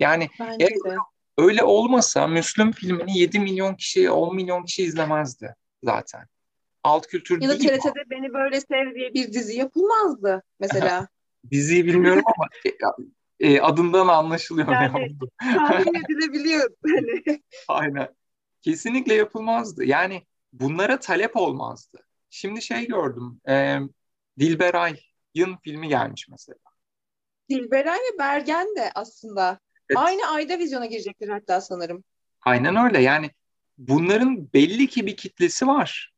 Yani 0.00 0.28
bence 0.40 0.66
de. 0.66 0.96
Öyle 1.38 1.62
olmasa 1.62 2.26
Müslüm 2.26 2.72
filmini 2.72 3.18
7 3.18 3.38
milyon 3.38 3.74
kişi, 3.74 4.10
10 4.10 4.36
milyon 4.36 4.64
kişi 4.64 4.82
izlemezdi 4.82 5.54
zaten. 5.82 6.26
Alt 6.84 7.06
kültür 7.06 7.42
ya 7.42 7.48
da 7.48 7.58
değil 7.60 7.68
TRT'de 7.68 7.88
mi? 7.88 8.10
Beni 8.10 8.32
Böyle 8.32 8.60
Sev 8.60 8.94
diye 8.94 9.14
bir 9.14 9.32
dizi 9.32 9.58
yapılmazdı 9.58 10.42
mesela. 10.60 11.08
Diziyi 11.50 11.86
bilmiyorum 11.86 12.22
ama 12.36 12.48
e, 12.64 13.48
e, 13.48 13.60
adından 13.60 14.08
anlaşılıyor 14.08 14.72
yani, 14.72 14.94
ne 14.94 15.56
Tahmin 15.68 15.94
edilebiliyor. 16.04 16.70
Hani. 16.86 17.42
Aynen. 17.68 18.08
Kesinlikle 18.62 19.14
yapılmazdı. 19.14 19.84
Yani 19.84 20.26
bunlara 20.52 21.00
talep 21.00 21.36
olmazdı. 21.36 22.07
Şimdi 22.30 22.62
şey 22.62 22.86
gördüm. 22.86 23.40
E, 23.48 23.78
Dilberay'ın 24.38 25.56
filmi 25.64 25.88
gelmiş 25.88 26.28
mesela. 26.30 26.58
Dilberay 27.50 27.98
ve 27.98 28.18
Bergen 28.18 28.66
de 28.76 28.90
aslında 28.94 29.60
Evet. 29.90 29.98
Aynı 29.98 30.26
ayda 30.26 30.58
vizyona 30.58 30.86
girecektir 30.86 31.28
hatta 31.28 31.60
sanırım. 31.60 32.04
Aynen 32.40 32.76
öyle. 32.76 33.02
Yani 33.02 33.30
bunların 33.78 34.52
belli 34.52 34.86
ki 34.86 35.06
bir 35.06 35.16
kitlesi 35.16 35.66
var. 35.66 36.12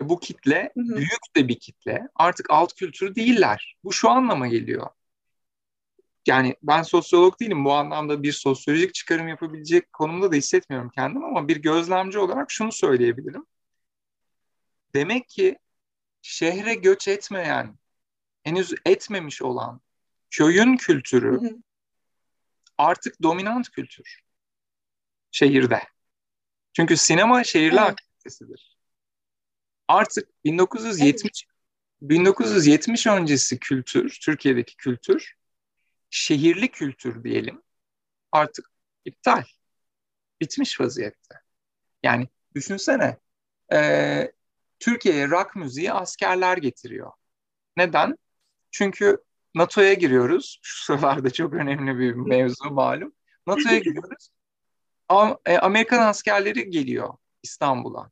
E, 0.00 0.08
bu 0.08 0.20
kitle 0.20 0.72
hı 0.74 0.80
hı. 0.80 0.96
büyük 0.96 1.36
de 1.36 1.48
bir 1.48 1.58
kitle. 1.58 2.08
Artık 2.14 2.50
alt 2.50 2.74
kültürü 2.74 3.14
değiller. 3.14 3.76
Bu 3.84 3.92
şu 3.92 4.10
anlama 4.10 4.46
geliyor. 4.46 4.86
Yani 6.26 6.56
ben 6.62 6.82
sosyolog 6.82 7.40
değilim. 7.40 7.64
Bu 7.64 7.72
anlamda 7.72 8.22
bir 8.22 8.32
sosyolojik 8.32 8.94
çıkarım 8.94 9.28
yapabilecek 9.28 9.92
konumda 9.92 10.32
da 10.32 10.36
hissetmiyorum 10.36 10.90
kendim 10.90 11.24
ama 11.24 11.48
bir 11.48 11.56
gözlemci 11.56 12.18
olarak 12.18 12.50
şunu 12.50 12.72
söyleyebilirim. 12.72 13.46
Demek 14.94 15.28
ki 15.28 15.58
şehre 16.22 16.74
göç 16.74 17.08
etmeyen, 17.08 17.78
henüz 18.42 18.74
etmemiş 18.86 19.42
olan 19.42 19.80
köyün 20.30 20.76
kültürü 20.76 21.32
hı 21.32 21.46
hı 21.46 21.56
artık 22.78 23.22
dominant 23.22 23.70
kültür 23.70 24.20
şehirde. 25.30 25.82
Çünkü 26.72 26.96
sinema 26.96 27.44
şehirli 27.44 27.76
evet. 27.78 27.88
aktivitesidir. 27.88 28.78
Artık 29.88 30.44
1970 30.44 31.22
evet. 31.24 31.54
1970 32.10 33.06
öncesi 33.06 33.58
kültür, 33.58 34.18
Türkiye'deki 34.22 34.76
kültür, 34.76 35.34
şehirli 36.10 36.68
kültür 36.68 37.24
diyelim, 37.24 37.62
artık 38.32 38.70
iptal. 39.04 39.44
Bitmiş 40.40 40.80
vaziyette. 40.80 41.40
Yani 42.02 42.28
düşünsene, 42.54 43.18
e, 43.72 44.32
Türkiye'ye 44.84 45.28
rock 45.28 45.56
müziği 45.56 45.92
askerler 45.92 46.56
getiriyor. 46.56 47.12
Neden? 47.76 48.16
Çünkü 48.70 49.18
NATO'ya 49.54 49.94
giriyoruz. 49.94 50.60
Şu 50.62 50.84
sıralarda 50.84 51.30
çok 51.30 51.54
önemli 51.54 51.98
bir 51.98 52.14
mevzu 52.14 52.70
malum. 52.70 53.12
NATO'ya 53.46 53.78
giriyoruz. 53.78 54.28
E, 55.46 55.58
Amerikan 55.58 55.98
askerleri 55.98 56.70
geliyor 56.70 57.14
İstanbul'a. 57.42 58.10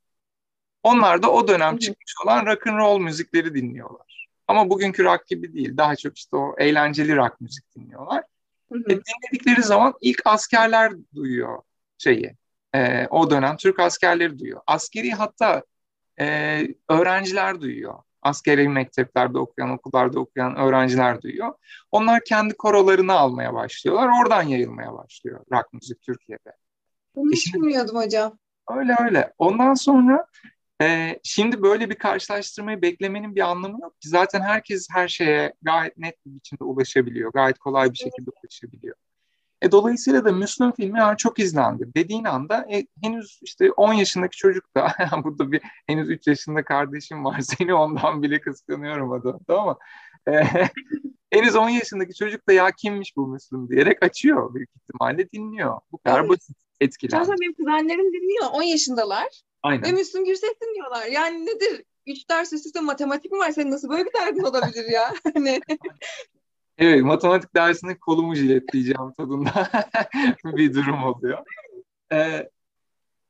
Onlar 0.83 1.23
da 1.23 1.31
o 1.31 1.47
dönem 1.47 1.77
çıkmış 1.77 2.13
olan 2.25 2.45
rock 2.45 2.67
and 2.67 2.77
roll 2.77 2.99
müzikleri 2.99 3.55
dinliyorlar. 3.55 4.27
Ama 4.47 4.69
bugünkü 4.69 5.03
rock 5.03 5.27
gibi 5.27 5.53
değil. 5.53 5.77
Daha 5.77 5.95
çok 5.95 6.17
işte 6.17 6.35
o 6.35 6.55
eğlenceli 6.57 7.15
rock 7.15 7.41
müzik 7.41 7.75
dinliyorlar. 7.75 8.23
Hı 8.71 8.75
hı. 8.75 8.83
E, 8.83 8.89
dinledikleri 8.89 9.63
zaman 9.63 9.93
ilk 10.01 10.21
askerler 10.25 10.93
duyuyor 11.15 11.61
şeyi. 11.97 12.35
E, 12.75 13.07
o 13.07 13.29
dönem 13.29 13.57
Türk 13.57 13.79
askerleri 13.79 14.39
duyuyor. 14.39 14.61
Askeri 14.67 15.11
hatta 15.11 15.63
e, 16.19 16.67
öğrenciler 16.89 17.61
duyuyor 17.61 17.99
askeri 18.23 18.69
mekteplerde 18.69 19.37
okuyan, 19.37 19.69
okullarda 19.69 20.19
okuyan 20.19 20.55
öğrenciler 20.55 21.21
duyuyor. 21.21 21.53
Onlar 21.91 22.23
kendi 22.23 22.53
korolarını 22.53 23.13
almaya 23.13 23.53
başlıyorlar. 23.53 24.09
Oradan 24.21 24.43
yayılmaya 24.43 24.93
başlıyor 24.93 25.45
rock 25.51 25.73
müzik 25.73 26.01
Türkiye'de. 26.01 26.51
Bunu 27.15 27.31
e 27.31 27.35
hiç 27.35 27.53
bilmiyordum 27.53 27.95
hocam. 27.95 28.39
Öyle 28.77 28.95
öyle. 28.99 29.33
Ondan 29.37 29.73
sonra 29.73 30.27
e, 30.81 31.19
şimdi 31.23 31.61
böyle 31.61 31.89
bir 31.89 31.95
karşılaştırmayı 31.95 32.81
beklemenin 32.81 33.35
bir 33.35 33.41
anlamı 33.41 33.81
yok 33.81 34.01
ki. 34.01 34.09
Zaten 34.09 34.41
herkes 34.41 34.87
her 34.91 35.07
şeye 35.07 35.53
gayet 35.61 35.97
net 35.97 36.25
bir 36.25 36.35
biçimde 36.35 36.63
ulaşabiliyor. 36.63 37.33
Gayet 37.33 37.59
kolay 37.59 37.91
bir 37.91 37.97
şekilde 37.97 38.31
ulaşabiliyor. 38.43 38.95
E, 39.63 39.71
dolayısıyla 39.71 40.25
da 40.25 40.31
Müslüm 40.31 40.71
filmi 40.71 40.99
yani 40.99 41.17
çok 41.17 41.39
izlendi. 41.39 41.87
Dediğin 41.95 42.23
anda 42.23 42.65
e, 42.71 42.87
henüz 43.03 43.39
işte 43.41 43.71
10 43.71 43.93
yaşındaki 43.93 44.37
çocuk 44.37 44.75
da 44.75 44.93
burada 45.23 45.51
bir 45.51 45.61
henüz 45.87 46.09
3 46.09 46.27
yaşında 46.27 46.63
kardeşim 46.63 47.25
var. 47.25 47.39
Seni 47.57 47.73
ondan 47.73 48.23
bile 48.23 48.41
kıskanıyorum 48.41 49.11
adı. 49.11 49.39
Tamam 49.47 49.65
mı? 49.67 49.77
E, 50.33 50.43
Henüz 51.33 51.55
10 51.55 51.69
yaşındaki 51.69 52.13
çocuk 52.13 52.47
da 52.47 52.53
ya 52.53 52.71
kimmiş 52.71 53.15
bu 53.17 53.27
Müslüm 53.27 53.69
diyerek 53.69 54.03
açıyor 54.03 54.53
büyük 54.53 54.69
ihtimalle 54.75 55.31
dinliyor. 55.31 55.79
Bu 55.91 55.97
kadar 55.97 56.19
evet. 56.19 56.29
basit 56.29 56.57
etkilen. 56.79 57.19
Mesela 57.19 57.35
benim 57.41 57.53
kuzenlerim 57.53 58.13
dinliyor 58.13 58.45
10 58.51 58.63
yaşındalar. 58.63 59.41
Aynen. 59.63 59.83
Ve 59.83 59.91
Müslüm 59.91 60.25
Gürses 60.25 60.53
dinliyorlar. 60.61 61.05
Yani 61.05 61.45
nedir? 61.45 61.83
Üç 62.07 62.29
ders 62.29 62.53
üst 62.53 62.65
üste 62.65 62.79
matematik 62.79 63.31
mi 63.31 63.37
var? 63.37 63.51
Senin 63.51 63.71
nasıl 63.71 63.89
böyle 63.89 64.05
bir 64.05 64.13
derdin 64.13 64.43
olabilir 64.43 64.91
ya? 64.91 65.13
Hani 65.33 65.61
Evet, 66.77 67.03
matematik 67.03 67.55
dersini 67.55 67.99
kolumu 67.99 68.35
jiletleyeceğim 68.35 69.13
tadında 69.17 69.69
bir 70.45 70.73
durum 70.73 71.03
oluyor. 71.03 71.45
Ee, 72.11 72.49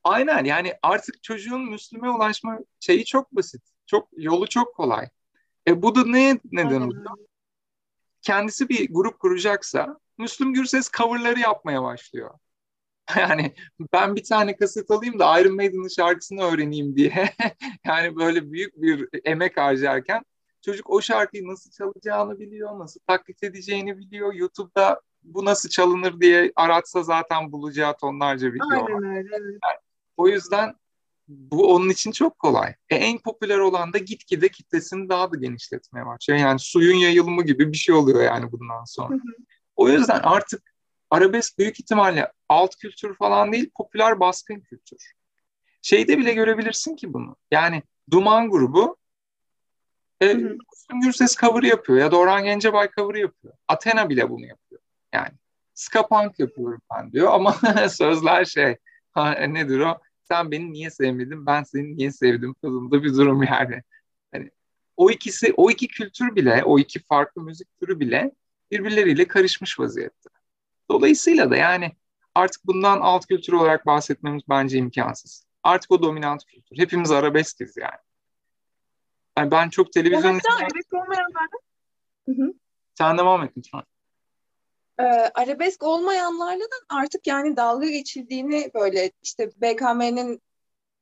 aynen 0.03 0.45
yani 0.45 0.73
artık 0.81 1.23
çocuğun 1.23 1.61
Müslüme 1.61 2.09
ulaşma 2.09 2.59
şeyi 2.79 3.05
çok 3.05 3.31
basit. 3.31 3.61
Çok 3.85 4.07
yolu 4.17 4.47
çok 4.47 4.75
kolay. 4.75 5.09
E 5.67 5.81
bu 5.81 5.95
da 5.95 6.05
ne 6.05 6.39
neden 6.51 6.81
oluyor? 6.81 7.17
Kendisi 8.21 8.69
bir 8.69 8.93
grup 8.93 9.19
kuracaksa 9.19 9.99
Müslüm 10.17 10.53
Gürses 10.53 10.91
coverları 10.91 11.39
yapmaya 11.39 11.83
başlıyor. 11.83 12.31
Yani 13.17 13.55
ben 13.93 14.15
bir 14.15 14.23
tane 14.23 14.55
kaset 14.55 14.91
alayım 14.91 15.19
da 15.19 15.39
Iron 15.39 15.55
Maiden'ın 15.55 15.87
şarkısını 15.87 16.41
öğreneyim 16.41 16.95
diye. 16.95 17.29
yani 17.85 18.15
böyle 18.15 18.51
büyük 18.51 18.81
bir 18.81 19.09
emek 19.23 19.57
harcarken 19.57 20.23
çocuk 20.65 20.89
o 20.89 21.01
şarkıyı 21.01 21.47
nasıl 21.47 21.71
çalacağını 21.71 22.39
biliyor, 22.39 22.79
nasıl 22.79 22.99
taklit 23.07 23.43
edeceğini 23.43 23.97
biliyor. 23.97 24.33
YouTube'da 24.33 25.01
bu 25.23 25.45
nasıl 25.45 25.69
çalınır 25.69 26.21
diye 26.21 26.51
aratsa 26.55 27.03
zaten 27.03 27.51
bulacağı 27.51 27.97
tonlarca 27.97 28.53
video 28.53 28.67
Aynen 28.71 29.03
öyle. 29.03 29.29
Evet. 29.31 29.59
Yani, 29.63 29.79
o 30.17 30.27
yüzden 30.27 30.75
bu 31.27 31.73
onun 31.73 31.89
için 31.89 32.11
çok 32.11 32.39
kolay. 32.39 32.75
E, 32.89 32.95
en 32.95 33.17
popüler 33.17 33.57
olan 33.57 33.93
da 33.93 33.97
gitgide 33.97 34.49
kitlesini 34.49 35.09
daha 35.09 35.31
da 35.31 35.35
genişletmeye 35.35 36.05
başlıyor. 36.05 36.39
Yani 36.39 36.59
suyun 36.59 36.95
yayılımı 36.95 37.43
gibi 37.43 37.71
bir 37.71 37.77
şey 37.77 37.95
oluyor 37.95 38.21
yani 38.21 38.51
bundan 38.51 38.83
sonra. 38.85 39.19
o 39.75 39.89
yüzden 39.89 40.19
artık 40.19 40.73
arabesk 41.09 41.59
büyük 41.59 41.79
ihtimalle 41.79 42.31
alt 42.49 42.75
kültür 42.75 43.15
falan 43.15 43.51
değil, 43.51 43.69
popüler 43.75 44.19
baskın 44.19 44.59
kültür. 44.59 45.13
Şeyde 45.81 46.17
bile 46.17 46.33
görebilirsin 46.33 46.95
ki 46.95 47.13
bunu. 47.13 47.35
Yani 47.51 47.83
Duman 48.11 48.49
grubu 48.49 48.97
e, 50.29 50.33
Müslüm 50.33 51.01
Gürses 51.01 51.37
cover 51.37 51.63
yapıyor 51.63 51.99
ya 51.99 52.11
da 52.11 52.17
Orhan 52.17 52.43
Gencebay 52.43 52.89
cover 52.97 53.15
yapıyor. 53.15 53.53
Athena 53.67 54.09
bile 54.09 54.29
bunu 54.29 54.45
yapıyor. 54.45 54.81
Yani 55.13 55.31
ska 55.73 56.07
punk 56.07 56.39
yapıyorum 56.39 56.81
ben 56.95 57.11
diyor 57.11 57.31
ama 57.33 57.55
sözler 57.89 58.45
şey 58.45 58.77
ha, 59.11 59.31
nedir 59.31 59.79
o? 59.79 59.99
Sen 60.27 60.51
beni 60.51 60.73
niye 60.73 60.89
sevmedin? 60.89 61.45
Ben 61.45 61.63
seni 61.63 61.97
niye 61.97 62.11
sevdim? 62.11 62.55
Tadında 62.61 63.03
bir 63.03 63.13
durum 63.13 63.43
yani. 63.43 63.81
yani. 64.33 64.51
O 64.97 65.11
ikisi, 65.11 65.53
o 65.57 65.71
iki 65.71 65.87
kültür 65.87 66.35
bile, 66.35 66.63
o 66.63 66.79
iki 66.79 66.99
farklı 66.99 67.41
müzik 67.41 67.67
türü 67.79 67.99
bile 67.99 68.31
birbirleriyle 68.71 69.27
karışmış 69.27 69.79
vaziyette. 69.79 70.29
Dolayısıyla 70.89 71.51
da 71.51 71.55
yani 71.55 71.91
artık 72.35 72.65
bundan 72.65 72.99
alt 72.99 73.27
kültür 73.27 73.53
olarak 73.53 73.85
bahsetmemiz 73.85 74.43
bence 74.49 74.77
imkansız. 74.77 75.45
Artık 75.63 75.91
o 75.91 76.01
dominant 76.01 76.45
kültür. 76.45 76.77
Hepimiz 76.77 77.11
arabeskiz 77.11 77.77
yani. 77.77 77.99
Yani 79.37 79.51
ben 79.51 79.69
çok 79.69 79.93
televizyon... 79.93 80.33
Hatta 80.33 80.55
arabesk 80.55 80.93
olmayanlardan... 80.93 81.59
Sen 82.97 83.17
devam 83.17 83.43
et 83.43 83.51
lütfen. 83.57 83.83
Ee, 84.99 85.03
arabesk 85.33 85.83
olmayanlarla 85.83 86.63
da 86.63 86.75
artık 86.89 87.27
yani 87.27 87.57
dalga 87.57 87.89
geçildiğini 87.89 88.71
böyle 88.73 89.11
işte 89.23 89.51
BKM'nin 89.61 90.41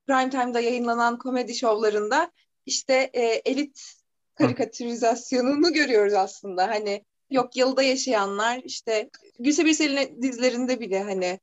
prime 0.07 0.29
time'da 0.29 0.59
yayınlanan 0.59 1.17
komedi 1.17 1.55
şovlarında 1.55 2.31
işte 2.65 3.09
e, 3.13 3.21
elit 3.21 3.93
karikatürizasyonunu 4.35 5.73
görüyoruz 5.73 6.13
aslında. 6.13 6.67
Hani 6.67 7.05
yok 7.29 7.55
yılda 7.55 7.83
yaşayanlar 7.83 8.61
işte 8.63 9.09
Gülse 9.39 9.65
Birsel'in 9.65 10.21
dizilerinde 10.21 10.79
bile 10.79 11.03
hani 11.03 11.39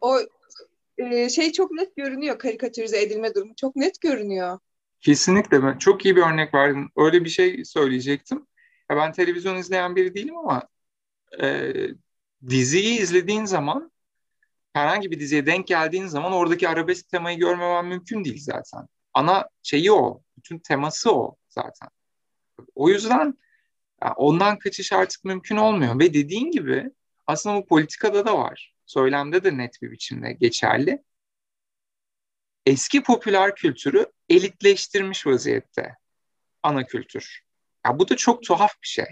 o 0.00 0.18
e, 0.98 1.28
şey 1.28 1.52
çok 1.52 1.70
net 1.70 1.96
görünüyor 1.96 2.38
karikatürize 2.38 3.02
edilme 3.02 3.34
durumu 3.34 3.54
çok 3.56 3.76
net 3.76 4.00
görünüyor. 4.00 4.58
Kesinlikle 5.00 5.62
ben 5.62 5.78
çok 5.78 6.04
iyi 6.04 6.16
bir 6.16 6.22
örnek 6.22 6.54
verdin. 6.54 6.90
Öyle 6.96 7.24
bir 7.24 7.28
şey 7.28 7.64
söyleyecektim. 7.64 8.46
Ya 8.90 8.96
ben 8.96 9.12
televizyon 9.12 9.56
izleyen 9.56 9.96
biri 9.96 10.14
değilim 10.14 10.38
ama 10.38 10.62
e, 11.42 11.72
diziyi 12.48 13.00
izlediğin 13.00 13.44
zaman 13.44 13.92
herhangi 14.72 15.10
bir 15.10 15.20
diziye 15.20 15.46
denk 15.46 15.66
geldiğin 15.66 16.06
zaman 16.06 16.32
oradaki 16.32 16.68
arabesk 16.68 17.08
temayı 17.08 17.38
görmemen 17.38 17.86
mümkün 17.86 18.24
değil 18.24 18.40
zaten. 18.40 18.88
Ana 19.14 19.48
şeyi 19.62 19.92
o. 19.92 20.22
Bütün 20.36 20.58
teması 20.58 21.12
o 21.12 21.36
zaten. 21.48 21.88
O 22.74 22.88
yüzden 22.88 23.38
ondan 24.16 24.58
kaçış 24.58 24.92
artık 24.92 25.24
mümkün 25.24 25.56
olmuyor. 25.56 25.98
Ve 25.98 26.14
dediğin 26.14 26.50
gibi 26.50 26.90
aslında 27.26 27.56
bu 27.56 27.66
politikada 27.66 28.26
da 28.26 28.38
var. 28.38 28.74
Söylemde 28.86 29.44
de 29.44 29.56
net 29.58 29.82
bir 29.82 29.90
biçimde 29.90 30.32
geçerli. 30.32 31.02
Eski 32.66 33.02
popüler 33.02 33.54
kültürü 33.54 34.06
elitleştirmiş 34.28 35.26
vaziyette 35.26 35.96
ana 36.62 36.86
kültür. 36.86 37.40
Ya 37.86 37.98
bu 37.98 38.08
da 38.08 38.16
çok 38.16 38.42
tuhaf 38.42 38.72
bir 38.82 38.88
şey. 38.88 39.06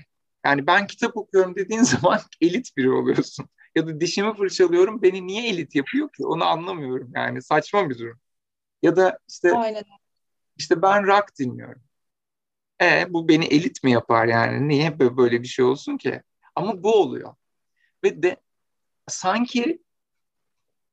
Yani 0.44 0.66
ben 0.66 0.86
kitap 0.86 1.16
okuyorum 1.16 1.56
dediğin 1.56 1.82
zaman 1.94 2.20
elit 2.40 2.76
biri 2.76 2.90
oluyorsun. 2.90 3.48
Ya 3.74 3.86
da 3.86 4.00
dişimi 4.00 4.34
fırçalıyorum 4.34 5.02
beni 5.02 5.26
niye 5.26 5.48
elit 5.48 5.74
yapıyor 5.74 6.08
ki? 6.12 6.26
Onu 6.26 6.44
anlamıyorum 6.44 7.10
yani 7.14 7.42
saçma 7.42 7.90
bir 7.90 7.98
durum. 7.98 8.20
Ya 8.82 8.96
da 8.96 9.18
işte 9.28 9.52
Aynen. 9.52 9.84
işte 10.56 10.82
ben 10.82 11.06
rock 11.06 11.38
dinliyorum. 11.38 11.82
E 12.82 13.06
bu 13.08 13.28
beni 13.28 13.44
elit 13.44 13.84
mi 13.84 13.92
yapar 13.92 14.26
yani? 14.26 14.68
Niye 14.68 14.98
böyle 14.98 15.42
bir 15.42 15.48
şey 15.48 15.64
olsun 15.64 15.96
ki? 15.96 16.22
Ama 16.54 16.82
bu 16.82 16.94
oluyor. 16.94 17.34
Ve 18.04 18.22
de 18.22 18.36
sanki 19.08 19.82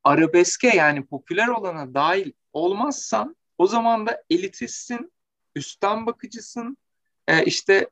arabeske 0.04 0.68
yani 0.68 1.06
popüler 1.06 1.48
olana 1.48 1.94
dahil 1.94 2.32
olmazsan 2.54 3.36
o 3.58 3.68
zaman 3.68 4.08
da 4.08 4.24
elitistsin, 4.30 5.12
üstten 5.56 6.06
bakıcısın, 6.06 6.78
e, 7.28 7.46
işte 7.46 7.90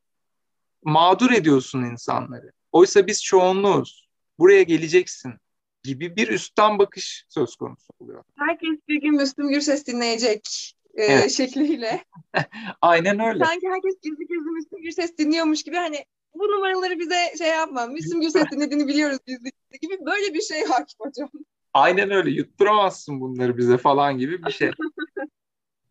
mağdur 0.84 1.32
ediyorsun 1.32 1.84
insanları. 1.84 2.52
Oysa 2.71 3.08
biz 3.08 3.24
çoğunluğuz. 3.24 4.10
Buraya 4.39 4.63
geleceksin 4.63 5.34
gibi 5.84 6.15
bir 6.15 6.28
üstten 6.28 6.80
bakış 6.80 7.26
söz 7.30 7.56
konusu 7.56 7.88
oluyor. 8.00 8.24
Herkes 8.36 8.80
bir 8.88 9.02
gün 9.02 9.15
Müslüm 9.15 9.50
Gürses 9.50 9.88
dinleyecek 9.88 10.74
e, 10.93 11.04
evet. 11.04 11.32
şekliyle. 11.32 12.06
Aynen 12.82 13.19
öyle. 13.19 13.45
Sanki 13.45 13.67
herkes 13.69 13.95
gizli 14.02 14.28
gizli 14.28 14.52
Müslüm 14.52 14.82
Gürses 14.82 15.17
dinliyormuş 15.17 15.63
gibi 15.63 15.76
hani 15.76 16.06
bu 16.36 16.43
numaraları 16.43 17.00
bize 17.00 17.34
şey 17.38 17.47
yapma. 17.47 17.86
Müslüm 17.86 18.21
Gürses 18.21 18.43
dinlediğini 18.52 18.88
biliyoruz 18.88 19.17
gizli 19.28 19.52
gibi 19.82 19.97
böyle 20.06 20.34
bir 20.34 20.41
şey 20.41 20.65
hakim 20.65 21.00
hocam. 21.00 21.30
Aynen 21.74 22.12
öyle 22.12 22.30
yutturamazsın 22.30 23.21
bunları 23.21 23.58
bize 23.58 23.78
falan 23.78 24.17
gibi 24.17 24.43
bir 24.43 24.52
şey. 24.52 24.71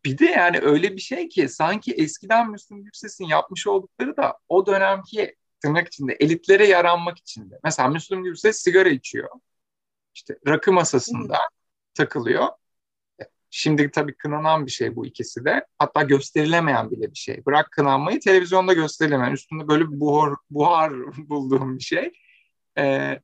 bir 0.05 0.17
de 0.17 0.25
yani 0.25 0.59
öyle 0.61 0.95
bir 0.95 1.01
şey 1.01 1.29
ki 1.29 1.49
sanki 1.49 1.91
eskiden 1.93 2.51
Müslüm 2.51 2.83
Gürses'in 2.83 3.25
yapmış 3.25 3.67
oldukları 3.67 4.17
da 4.17 4.37
o 4.49 4.65
dönemki 4.65 5.35
tırnak 5.61 5.87
içinde 5.87 6.13
elitlere 6.13 6.67
yaranmak 6.67 7.17
içinde. 7.17 7.59
Mesela 7.63 7.89
Müslüm 7.89 8.23
Gürses 8.23 8.57
sigara 8.63 8.89
içiyor. 8.89 9.29
İşte 10.15 10.37
rakı 10.47 10.73
masasında 10.73 11.37
takılıyor. 11.93 12.47
Şimdi 13.49 13.91
tabii 13.91 14.15
kınanan 14.15 14.65
bir 14.65 14.71
şey 14.71 14.95
bu 14.95 15.05
ikisi 15.05 15.45
de. 15.45 15.65
Hatta 15.79 16.03
gösterilemeyen 16.03 16.91
bile 16.91 17.11
bir 17.11 17.17
şey. 17.17 17.45
Bırak 17.45 17.71
kınanmayı 17.71 18.19
televizyonda 18.19 18.73
gösterilemeyen. 18.73 19.31
Üstünde 19.33 19.67
böyle 19.67 19.91
bir 19.91 19.99
buhar, 19.99 20.33
buhar 20.49 20.93
bulduğum 21.29 21.77
bir 21.77 21.83
şey. 21.83 22.11
Ee, 22.77 23.21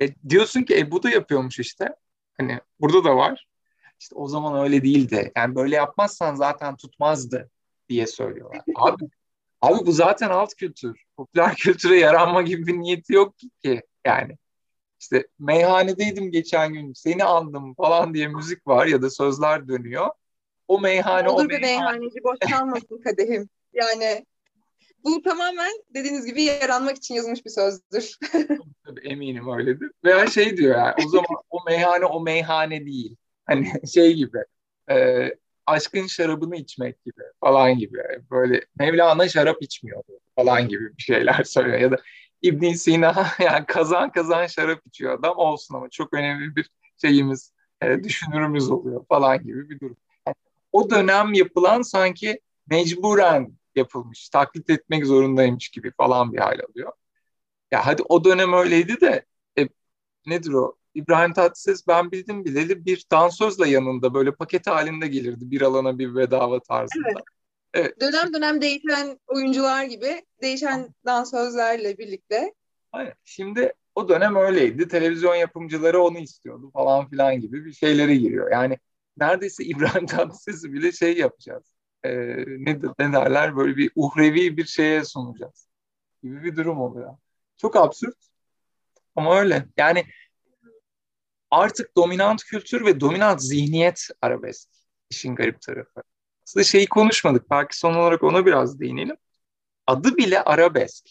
e, 0.00 0.14
diyorsun 0.28 0.62
ki 0.62 0.78
e, 0.78 0.90
bu 0.90 1.02
da 1.02 1.10
yapıyormuş 1.10 1.58
işte. 1.58 1.88
Hani 2.38 2.60
burada 2.80 3.04
da 3.04 3.16
var. 3.16 3.46
İşte 4.00 4.14
o 4.14 4.28
zaman 4.28 4.64
öyle 4.64 4.82
değildi. 4.82 5.32
Yani 5.36 5.54
böyle 5.54 5.76
yapmazsan 5.76 6.34
zaten 6.34 6.76
tutmazdı 6.76 7.50
diye 7.88 8.06
söylüyorlar. 8.06 8.60
Abi, 8.74 9.04
abi 9.60 9.86
bu 9.86 9.92
zaten 9.92 10.30
alt 10.30 10.54
kültür. 10.54 11.02
Popüler 11.16 11.54
kültüre 11.56 11.98
yaranma 11.98 12.42
gibi 12.42 12.66
bir 12.66 12.78
niyeti 12.78 13.12
yok 13.12 13.34
ki 13.62 13.82
yani. 14.06 14.38
İşte 15.00 15.26
meyhanedeydim 15.38 16.30
geçen 16.30 16.72
gün 16.72 16.92
seni 16.92 17.24
andım 17.24 17.74
falan 17.74 18.14
diye 18.14 18.28
müzik 18.28 18.66
var 18.66 18.86
ya 18.86 19.02
da 19.02 19.10
sözler 19.10 19.68
dönüyor. 19.68 20.10
O 20.68 20.80
meyhane 20.80 21.28
Olur 21.28 21.44
o 21.44 21.48
meyhane. 21.48 21.66
meyhaneci 21.66 22.24
boş 22.24 22.38
kalmasın 22.50 23.02
kadehim. 23.04 23.48
Yani 23.72 24.26
bu 25.04 25.22
tamamen 25.22 25.72
dediğiniz 25.94 26.26
gibi 26.26 26.42
yaranmak 26.42 26.96
için 26.96 27.14
yazılmış 27.14 27.44
bir 27.44 27.50
sözdür. 27.50 28.18
Tabii 28.84 29.08
eminim 29.08 29.48
öyledir. 29.58 29.90
Veya 30.04 30.26
şey 30.26 30.56
diyor 30.56 30.78
yani 30.78 30.94
o 31.06 31.08
zaman 31.08 31.42
o 31.50 31.64
meyhane 31.66 32.04
o 32.04 32.20
meyhane 32.20 32.86
değil. 32.86 33.16
Hani 33.46 33.72
şey 33.94 34.14
gibi 34.14 34.38
e, 34.90 35.28
aşkın 35.66 36.06
şarabını 36.06 36.56
içmek 36.56 37.04
gibi 37.04 37.22
falan 37.40 37.78
gibi. 37.78 37.98
Böyle 38.30 38.60
Mevlana 38.78 39.28
şarap 39.28 39.62
içmiyordu 39.62 40.12
falan 40.36 40.68
gibi 40.68 40.96
bir 40.96 41.02
şeyler 41.02 41.42
söylüyor. 41.44 41.78
Ya 41.80 41.90
da 41.90 41.96
İbn 42.42 42.72
Sina 42.72 43.26
yani 43.40 43.66
kazan 43.66 44.12
kazan 44.12 44.46
şarap 44.46 44.86
içiyor 44.86 45.18
adam 45.18 45.36
olsun 45.36 45.74
ama 45.74 45.90
çok 45.90 46.14
önemli 46.14 46.56
bir 46.56 46.70
şeyimiz, 47.00 47.52
e, 47.82 48.04
düşünürümüz 48.04 48.70
oluyor 48.70 49.06
falan 49.08 49.42
gibi 49.42 49.70
bir 49.70 49.80
durum. 49.80 49.96
Yani 50.26 50.34
o 50.72 50.90
dönem 50.90 51.34
yapılan 51.34 51.82
sanki 51.82 52.40
mecburen 52.70 53.52
yapılmış. 53.76 54.28
Taklit 54.28 54.70
etmek 54.70 55.06
zorundaymış 55.06 55.68
gibi 55.68 55.92
falan 55.96 56.32
bir 56.32 56.38
hal 56.38 56.58
alıyor. 56.70 56.92
Ya 57.70 57.86
hadi 57.86 58.02
o 58.08 58.24
dönem 58.24 58.52
öyleydi 58.52 59.00
de 59.00 59.24
e, 59.58 59.68
nedir 60.26 60.52
o? 60.52 60.76
İbrahim 60.96 61.32
Tatlıses 61.32 61.86
ben 61.88 62.12
bildim 62.12 62.44
bileli 62.44 62.84
bir 62.84 63.04
dansözle 63.10 63.68
yanında 63.68 64.14
böyle 64.14 64.34
paket 64.34 64.66
halinde 64.66 65.08
gelirdi 65.08 65.50
bir 65.50 65.62
alana 65.62 65.98
bir 65.98 66.16
bedava 66.16 66.60
tarzında. 66.60 67.08
Evet. 67.08 67.24
evet. 67.74 68.00
Dönem 68.00 68.34
dönem 68.34 68.60
değişen 68.60 69.18
oyuncular 69.26 69.84
gibi 69.84 70.22
değişen 70.42 70.94
dansözlerle 71.06 71.98
birlikte. 71.98 72.54
Aynen. 72.92 73.14
Şimdi 73.24 73.72
o 73.94 74.08
dönem 74.08 74.36
öyleydi. 74.36 74.88
Televizyon 74.88 75.34
yapımcıları 75.34 76.02
onu 76.02 76.18
istiyordu 76.18 76.70
falan 76.72 77.08
filan 77.08 77.40
gibi 77.40 77.64
bir 77.64 77.72
şeylere 77.72 78.16
giriyor. 78.16 78.52
Yani 78.52 78.78
neredeyse 79.16 79.64
İbrahim 79.64 80.06
Tatlıses'i 80.06 80.72
bile 80.72 80.92
şey 80.92 81.18
yapacağız. 81.18 81.64
Ee, 82.04 82.10
ne, 82.46 82.78
ne 82.98 83.12
derler 83.12 83.56
böyle 83.56 83.76
bir 83.76 83.90
uhrevi 83.94 84.56
bir 84.56 84.64
şeye 84.64 85.04
sunacağız 85.04 85.68
gibi 86.22 86.42
bir 86.42 86.56
durum 86.56 86.80
oluyor. 86.80 87.16
Çok 87.56 87.76
absürt 87.76 88.16
ama 89.16 89.38
öyle. 89.38 89.66
Yani 89.76 90.04
artık 91.56 91.96
dominant 91.96 92.44
kültür 92.44 92.86
ve 92.86 93.00
dominant 93.00 93.42
zihniyet 93.42 94.08
arabesk 94.22 94.68
işin 95.10 95.34
garip 95.34 95.60
tarafı. 95.60 96.02
Aslında 96.46 96.64
şeyi 96.64 96.86
konuşmadık. 96.86 97.50
Belki 97.50 97.78
son 97.78 97.94
olarak 97.94 98.22
ona 98.22 98.46
biraz 98.46 98.80
değinelim. 98.80 99.16
Adı 99.86 100.16
bile 100.16 100.42
arabesk. 100.42 101.08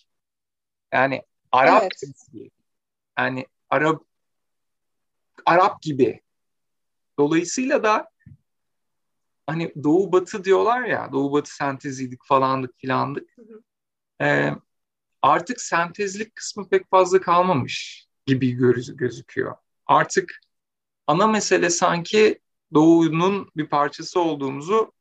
Yani 0.93 1.21
Arap 1.51 1.83
evet. 1.83 2.01
Yani 3.19 3.47
Arap 3.69 4.03
Arap 5.45 5.81
gibi. 5.81 6.21
Dolayısıyla 7.19 7.83
da 7.83 8.09
hani 9.47 9.73
doğu 9.83 10.11
batı 10.11 10.43
diyorlar 10.43 10.83
ya 10.83 11.11
doğu 11.11 11.31
batı 11.31 11.55
senteziydik 11.55 12.25
falandık 12.25 12.77
filandık. 12.77 13.35
Ee, 14.21 14.51
artık 15.21 15.61
sentezlik 15.61 16.35
kısmı 16.35 16.69
pek 16.69 16.89
fazla 16.89 17.21
kalmamış 17.21 18.07
gibi 18.25 18.51
göz, 18.51 18.95
gözüküyor. 18.95 19.55
Artık 19.86 20.39
ana 21.07 21.27
mesele 21.27 21.69
sanki 21.69 22.39
doğunun 22.73 23.51
bir 23.55 23.67
parçası 23.67 24.19
olduğumuzu 24.19 24.93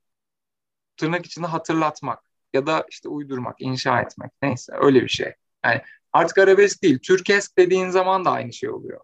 tırnak 0.97 1.27
içinde 1.27 1.47
hatırlatmak 1.47 2.25
ya 2.53 2.67
da 2.67 2.87
işte 2.91 3.09
uydurmak, 3.09 3.57
inşa 3.59 4.01
etmek 4.01 4.31
neyse 4.43 4.73
öyle 4.81 5.03
bir 5.03 5.09
şey. 5.09 5.33
Yani 5.65 5.83
artık 6.13 6.39
arabesk 6.39 6.83
değil, 6.83 6.99
Türkesk 6.99 7.59
dediğin 7.59 7.91
zaman 7.91 8.25
da 8.25 8.31
aynı 8.31 8.53
şey 8.53 8.71
oluyor. 8.71 9.01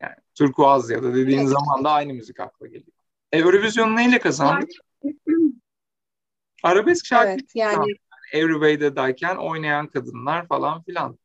Yani 0.00 0.14
turkuaz 0.34 0.90
ya 0.90 1.02
da 1.02 1.14
dediğin 1.14 1.38
evet. 1.38 1.48
zaman 1.48 1.84
da 1.84 1.90
aynı 1.90 2.14
müzik 2.14 2.40
akla 2.40 2.66
geliyor. 2.66 2.92
E, 3.32 3.38
Eurovision 3.38 3.96
neyle 3.96 4.18
kazandı? 4.18 4.66
Arabesk 6.62 7.06
şarkı. 7.06 7.30
Evet, 7.30 7.50
yani 7.54 7.86
Everyway'dayken 8.32 9.36
oynayan 9.36 9.86
kadınlar 9.86 10.48
falan 10.48 10.82
filan. 10.82 11.18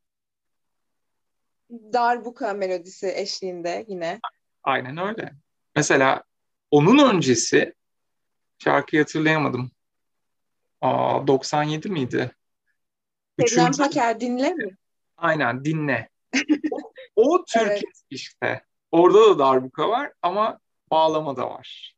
Darbuka 1.70 2.52
melodisi 2.54 3.12
eşliğinde 3.16 3.84
yine. 3.88 4.20
Aynen 4.62 4.96
öyle. 4.96 5.32
Mesela 5.76 6.24
onun 6.70 7.14
öncesi 7.14 7.74
şarkıyı 8.58 9.02
hatırlayamadım. 9.02 9.70
Aa, 10.80 11.26
97 11.26 11.88
miydi? 11.88 12.32
Şebnem 13.48 13.72
Paker 13.72 14.20
dinle 14.20 14.54
mi? 14.54 14.76
Aynen 15.16 15.64
dinle. 15.64 16.08
o, 16.70 16.78
o 17.16 17.44
Türk 17.44 17.70
evet. 17.70 17.82
işte. 18.10 18.64
Orada 18.92 19.20
da 19.20 19.38
darbuka 19.38 19.88
var 19.88 20.12
ama 20.22 20.60
bağlama 20.90 21.36
da 21.36 21.50
var. 21.50 21.94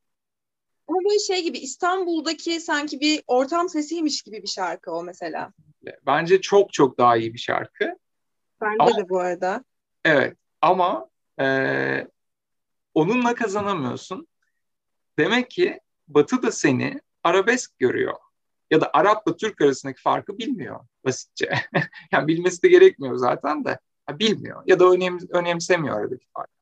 Ama 0.88 0.98
böyle 1.04 1.18
şey 1.18 1.42
gibi 1.42 1.58
İstanbul'daki 1.58 2.60
sanki 2.60 3.00
bir 3.00 3.22
ortam 3.26 3.68
sesiymiş 3.68 4.22
gibi 4.22 4.42
bir 4.42 4.48
şarkı 4.48 4.92
o 4.92 5.02
mesela. 5.02 5.52
Bence 6.06 6.40
çok 6.40 6.72
çok 6.72 6.98
daha 6.98 7.16
iyi 7.16 7.34
bir 7.34 7.38
şarkı. 7.38 7.96
Bence 8.62 8.76
ama, 8.78 8.96
de 8.96 9.08
bu 9.08 9.20
arada. 9.20 9.64
Evet 10.04 10.36
ama 10.60 11.08
e, 11.40 11.46
onunla 12.94 13.34
kazanamıyorsun. 13.34 14.28
Demek 15.18 15.50
ki 15.50 15.80
Batı 16.08 16.42
da 16.42 16.52
seni 16.52 17.00
arabesk 17.24 17.78
görüyor. 17.78 18.14
Ya 18.70 18.80
da 18.80 18.90
Arap'la 18.92 19.36
Türk 19.36 19.60
arasındaki 19.60 20.02
farkı 20.02 20.38
bilmiyor 20.38 20.80
basitçe. 21.04 21.54
yani 22.12 22.28
bilmesi 22.28 22.62
de 22.62 22.68
gerekmiyor 22.68 23.16
zaten 23.16 23.64
de. 23.64 23.78
Ha, 24.06 24.18
bilmiyor 24.18 24.62
ya 24.66 24.80
da 24.80 24.84
önem, 24.84 25.18
önemsemiyor 25.30 26.00
aradaki 26.00 26.26
farkı. 26.34 26.52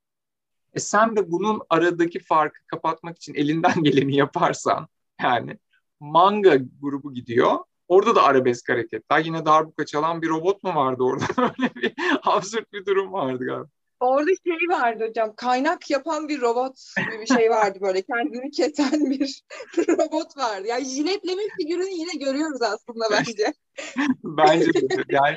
E 0.75 0.81
sen 0.81 1.17
de 1.17 1.31
bunun 1.31 1.61
aradaki 1.71 2.19
farkı 2.19 2.67
kapatmak 2.67 3.17
için 3.17 3.35
elinden 3.35 3.75
geleni 3.83 4.17
yaparsan 4.17 4.89
yani 5.23 5.59
manga 6.01 6.57
grubu 6.81 7.15
gidiyor. 7.15 7.59
Orada 7.91 8.15
da 8.15 8.23
arabesk 8.23 8.69
hareketler. 8.69 9.25
Yine 9.25 9.47
darbuka 9.47 9.87
çalan 9.87 10.23
bir 10.23 10.29
robot 10.29 10.63
mu 10.63 10.75
vardı 10.75 11.03
orada? 11.03 11.25
Öyle 11.59 11.75
bir 11.75 11.95
absürt 12.23 12.73
bir 12.73 12.87
durum 12.87 13.13
vardı 13.13 13.45
galiba. 13.45 13.69
Orada 14.01 14.31
şey 14.47 14.69
vardı 14.69 15.05
hocam. 15.09 15.35
Kaynak 15.37 15.91
yapan 15.91 16.29
bir 16.29 16.41
robot 16.41 16.75
gibi 16.97 17.21
bir 17.21 17.27
şey 17.27 17.51
vardı 17.51 17.79
böyle. 17.83 18.03
Kendini 18.03 18.51
kesen 18.51 19.11
bir 19.11 19.43
robot 19.89 20.37
vardı. 20.37 20.67
Yani 20.67 20.85
jiletleme 20.85 21.43
figürünü 21.59 21.91
yine 21.91 22.25
görüyoruz 22.25 22.63
aslında 22.63 23.05
bence. 23.11 23.53
bence 24.25 24.75
de. 24.75 25.05
Yani 25.09 25.37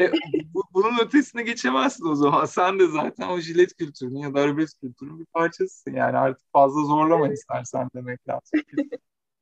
e, 0.00 0.12
bu, 0.54 0.62
bunun 0.74 0.98
ötesine 1.04 1.42
geçemezsin 1.42 2.06
o 2.08 2.14
zaman. 2.14 2.44
Sen 2.44 2.78
de 2.78 2.86
zaten 2.86 3.28
o 3.28 3.38
jilet 3.38 3.76
kültürünün 3.76 4.18
ya 4.18 4.34
da 4.34 4.40
arabesk 4.40 4.80
kültürünün 4.80 5.20
bir 5.20 5.26
parçasısın. 5.26 5.94
Yani 5.94 6.18
artık 6.18 6.52
fazla 6.52 6.80
zorlama 6.80 7.32
istersen 7.32 7.88
demek 7.94 8.28
lazım. 8.28 8.60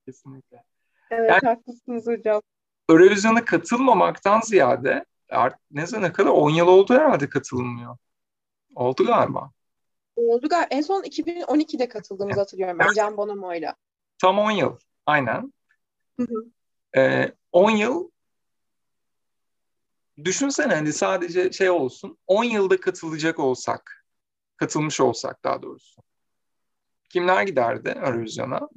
Kesinlikle. 0.06 0.73
Evet 1.18 1.30
yani, 1.30 1.54
haklısınız 1.54 2.06
hocam. 2.06 2.42
Eurovision'a 2.88 3.44
katılmamaktan 3.44 4.40
ziyade 4.40 5.04
artık 5.30 5.60
ne 5.70 5.86
zaman 5.86 6.12
kadar 6.12 6.30
10 6.30 6.50
yıl 6.50 6.66
oldu 6.66 6.94
herhalde 6.94 7.28
katılmıyor. 7.28 7.96
Oldu 8.74 9.06
galiba. 9.06 9.50
Oldu 10.16 10.48
galiba. 10.48 10.66
En 10.70 10.80
son 10.80 11.02
2012'de 11.02 11.88
katıldığımızı 11.88 12.40
hatırlıyorum 12.40 12.78
ben 12.78 12.92
Can 12.92 13.16
Bonomo'yla. 13.16 13.74
Tam 14.18 14.38
10 14.38 14.50
yıl. 14.50 14.78
Aynen. 15.06 15.52
Hı 16.20 16.26
hı. 16.26 16.44
Ee, 16.96 17.32
10 17.52 17.70
yıl 17.70 18.10
düşünsene 20.24 20.74
hani 20.74 20.92
sadece 20.92 21.52
şey 21.52 21.70
olsun 21.70 22.18
10 22.26 22.44
yılda 22.44 22.80
katılacak 22.80 23.38
olsak 23.38 24.06
katılmış 24.56 25.00
olsak 25.00 25.44
daha 25.44 25.62
doğrusu 25.62 26.02
kimler 27.08 27.42
giderdi 27.42 27.88
Eurovision'a? 27.88 28.68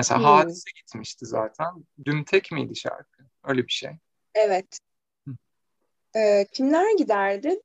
Mesela 0.00 0.20
hmm. 0.20 0.26
Hadise 0.26 0.70
gitmişti 0.76 1.26
zaten. 1.26 1.84
Dün 2.04 2.24
tek 2.24 2.52
miydi 2.52 2.76
şarkı? 2.76 3.22
Öyle 3.44 3.66
bir 3.66 3.72
şey. 3.72 3.90
Evet. 4.34 4.78
Ee, 6.16 6.46
kimler 6.52 6.96
giderdi? 6.98 7.60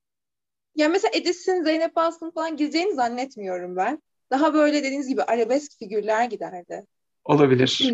Ya 0.76 0.90
mesela 0.90 1.12
Edis'in, 1.14 1.64
Zeynep 1.64 1.98
Aslı'nın 1.98 2.32
falan 2.32 2.58
gideceğini 2.58 2.96
zannetmiyorum 2.96 3.76
ben. 3.76 4.04
Daha 4.32 4.54
böyle 4.54 4.84
dediğiniz 4.84 5.08
gibi 5.08 5.24
arabesk 5.24 5.80
figürler 5.80 6.26
giderdi. 6.26 6.86
Olabilir. 7.24 7.94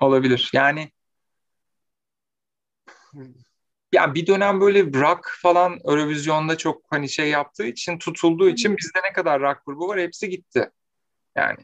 Olabilir. 0.00 0.50
Yani 0.52 0.90
yani 3.92 4.14
bir 4.14 4.26
dönem 4.26 4.60
böyle 4.60 4.84
rock 4.84 5.38
falan 5.42 5.78
Eurovision'da 5.84 6.58
çok 6.58 6.82
hani 6.90 7.08
şey 7.08 7.28
yaptığı 7.28 7.66
için 7.66 7.98
tutulduğu 7.98 8.48
için 8.48 8.76
bizde 8.76 8.98
ne 9.08 9.12
kadar 9.12 9.40
rock 9.40 9.66
grubu 9.66 9.88
var 9.88 9.98
hepsi 9.98 10.28
gitti. 10.28 10.70
Yani 11.36 11.58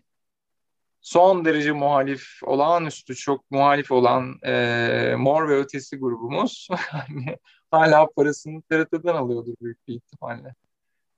son 1.02 1.44
derece 1.44 1.72
muhalif, 1.72 2.24
olağanüstü 2.42 3.14
çok 3.14 3.50
muhalif 3.50 3.90
olan 3.92 4.38
e, 4.42 5.14
Mor 5.18 5.48
ve 5.48 5.56
Ötesi 5.56 5.98
grubumuz 5.98 6.68
hani 6.90 7.36
hala 7.70 8.06
parasını 8.16 8.62
TRT'den 8.62 9.14
alıyordur 9.14 9.54
büyük 9.60 9.88
bir 9.88 9.94
ihtimalle. 9.94 10.54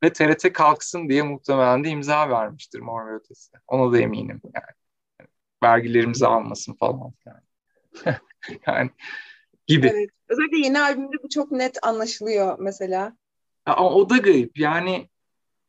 Ve 0.02 0.12
TRT 0.12 0.52
kalksın 0.52 1.08
diye 1.08 1.22
muhtemelen 1.22 1.84
de 1.84 1.88
imza 1.88 2.30
vermiştir 2.30 2.80
Mor 2.80 3.06
ve 3.06 3.14
Ötesi. 3.14 3.52
Ona 3.66 3.92
da 3.92 3.98
eminim 3.98 4.40
yani. 4.44 5.28
Vergilerimizi 5.62 6.26
almasın 6.26 6.74
falan 6.74 7.12
yani. 7.26 7.44
yani 8.66 8.90
gibi. 9.66 9.86
Evet. 9.86 10.10
Özellikle 10.28 10.58
yeni 10.58 10.80
albümde 10.80 11.16
bu 11.22 11.28
çok 11.28 11.52
net 11.52 11.78
anlaşılıyor 11.86 12.58
mesela. 12.58 13.16
Ama 13.66 13.90
o 13.90 14.10
da 14.10 14.16
garip. 14.16 14.58
Yani 14.58 15.08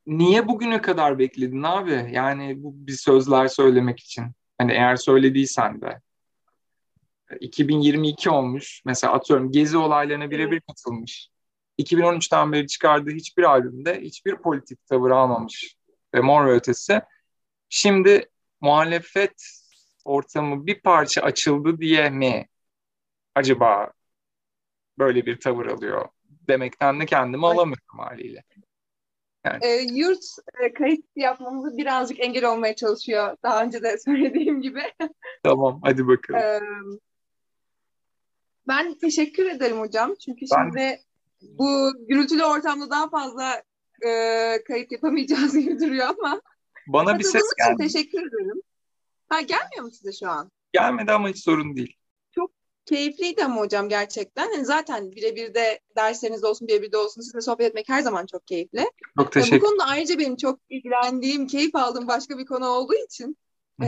niye 0.08 0.47
bugüne 0.47 0.82
kadar 0.82 1.20
bekledin 1.20 1.64
abi? 1.64 2.10
Yani 2.12 2.64
bu 2.64 2.74
bir 2.88 2.91
sözler 2.91 3.47
söylemek 3.47 3.99
için. 3.99 4.26
Hani 4.58 4.72
eğer 4.72 4.95
söylediysen 4.95 5.82
de. 5.82 6.01
2022 7.39 8.30
olmuş. 8.30 8.82
Mesela 8.86 9.14
atıyorum 9.14 9.51
Gezi 9.51 9.78
olaylarına 9.78 10.32
birebir 10.32 10.62
katılmış. 10.62 11.30
2013'ten 11.80 12.51
beri 12.51 12.68
çıkardığı 12.68 13.12
hiçbir 13.12 13.43
albümde 13.43 14.01
hiçbir 14.01 14.36
politik 14.36 14.86
tavır 14.88 15.12
almamış. 15.12 15.76
Ve 16.14 16.22
Mor 16.22 16.45
ve 16.45 16.51
Ötesi. 16.51 17.01
Şimdi 17.70 18.30
muhalefet 18.62 19.43
ortamı 20.06 20.68
bir 20.68 20.82
parça 20.82 21.22
açıldı 21.22 21.78
diye 21.78 22.10
mi 22.10 22.47
acaba 23.36 23.91
böyle 24.97 25.26
bir 25.26 25.39
tavır 25.39 25.66
alıyor 25.66 26.10
demekten 26.47 26.99
de 26.99 27.06
kendimi 27.06 27.45
alamıyorum 27.45 27.99
haliyle. 27.99 28.43
Yani. 29.46 29.66
E, 29.66 29.82
yurt 29.93 30.24
e, 30.62 30.74
kayıt 30.74 31.06
yapmamızı 31.16 31.78
birazcık 31.78 32.20
engel 32.20 32.46
olmaya 32.46 32.76
çalışıyor. 32.76 33.38
Daha 33.43 33.64
önce 33.64 33.84
de 33.84 33.98
söylediğim 34.06 34.62
gibi. 34.62 34.82
Tamam 35.43 35.80
hadi 35.84 36.08
bakalım. 36.08 36.39
E, 36.39 36.60
ben 38.68 38.93
teşekkür 38.93 39.46
ederim 39.46 39.80
hocam. 39.80 40.16
Çünkü 40.26 40.46
ben... 40.56 40.64
şimdi 40.64 41.00
bu 41.41 41.91
gürültülü 42.08 42.43
ortamda 42.43 42.89
daha 42.89 43.10
fazla 43.10 43.64
e, 44.02 44.10
kayıt 44.68 44.91
yapamayacağız 44.91 45.58
gibi 45.60 45.80
duruyor 45.80 46.08
ama. 46.20 46.41
Bana 46.88 47.20
bir 47.20 47.24
ses 47.24 47.43
geldi. 47.58 47.78
Teşekkür 47.80 48.20
ederim. 48.20 48.62
Ha 49.30 49.41
gelmiyor 49.41 49.84
mu 49.84 49.91
size 49.91 50.14
şu 50.14 50.30
an? 50.30 50.52
Gelmedi 50.74 51.12
ama 51.12 51.30
hiç 51.30 51.43
sorun 51.43 51.76
değil. 51.76 51.98
Çok 52.86 52.98
keyifliydi 52.98 53.46
ama 53.46 53.62
hocam 53.62 53.90
gerçekten. 53.90 54.52
Yani 54.54 54.66
zaten 54.66 55.12
birebir 55.12 55.54
de 55.54 55.80
dersleriniz 55.98 56.44
olsun 56.44 56.68
birebir 56.68 56.92
de 56.92 56.98
olsun 56.98 57.22
sizinle 57.22 57.42
sohbet 57.42 57.68
etmek 57.68 57.90
her 57.90 58.02
zaman 58.02 58.26
çok 58.26 58.48
keyifli. 58.48 58.86
Çok 59.18 59.32
teşekkür 59.32 59.62
Bu 59.62 59.66
konuda 59.66 59.84
ayrıca 59.86 60.20
benim 60.20 60.36
çok 60.36 60.60
ilgilendiğim, 60.70 61.48
keyif 61.48 61.76
aldığım 61.76 62.08
başka 62.08 62.38
bir 62.38 62.46
konu 62.46 62.68
olduğu 62.68 62.96
için 63.06 63.38
e, 63.82 63.88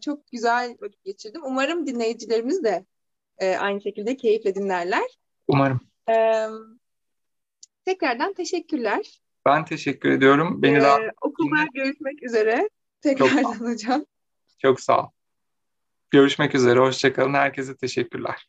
çok 0.00 0.26
güzel 0.32 0.76
vakit 0.80 1.04
geçirdim. 1.04 1.42
Umarım 1.44 1.86
dinleyicilerimiz 1.86 2.64
de 2.64 2.86
e, 3.38 3.56
aynı 3.56 3.80
şekilde 3.80 4.16
keyifle 4.16 4.54
dinlerler. 4.54 5.18
Umarım. 5.48 5.80
E, 6.08 6.46
tekrardan 7.84 8.32
teşekkürler. 8.32 9.22
Ben 9.46 9.64
teşekkür 9.64 10.10
ediyorum. 10.10 10.62
Beni 10.62 10.78
ee, 10.78 10.80
daha 10.80 10.98
okulda 11.20 11.56
görüşmek 11.74 12.22
üzere. 12.22 12.68
Tekrardan 13.00 13.70
hocam. 13.70 14.04
Çok 14.58 14.80
sağ 14.80 15.02
ol. 15.02 15.06
Görüşmek 16.12 16.54
üzere. 16.54 16.80
Hoşçakalın. 16.80 17.34
Herkese 17.34 17.76
teşekkürler. 17.76 18.46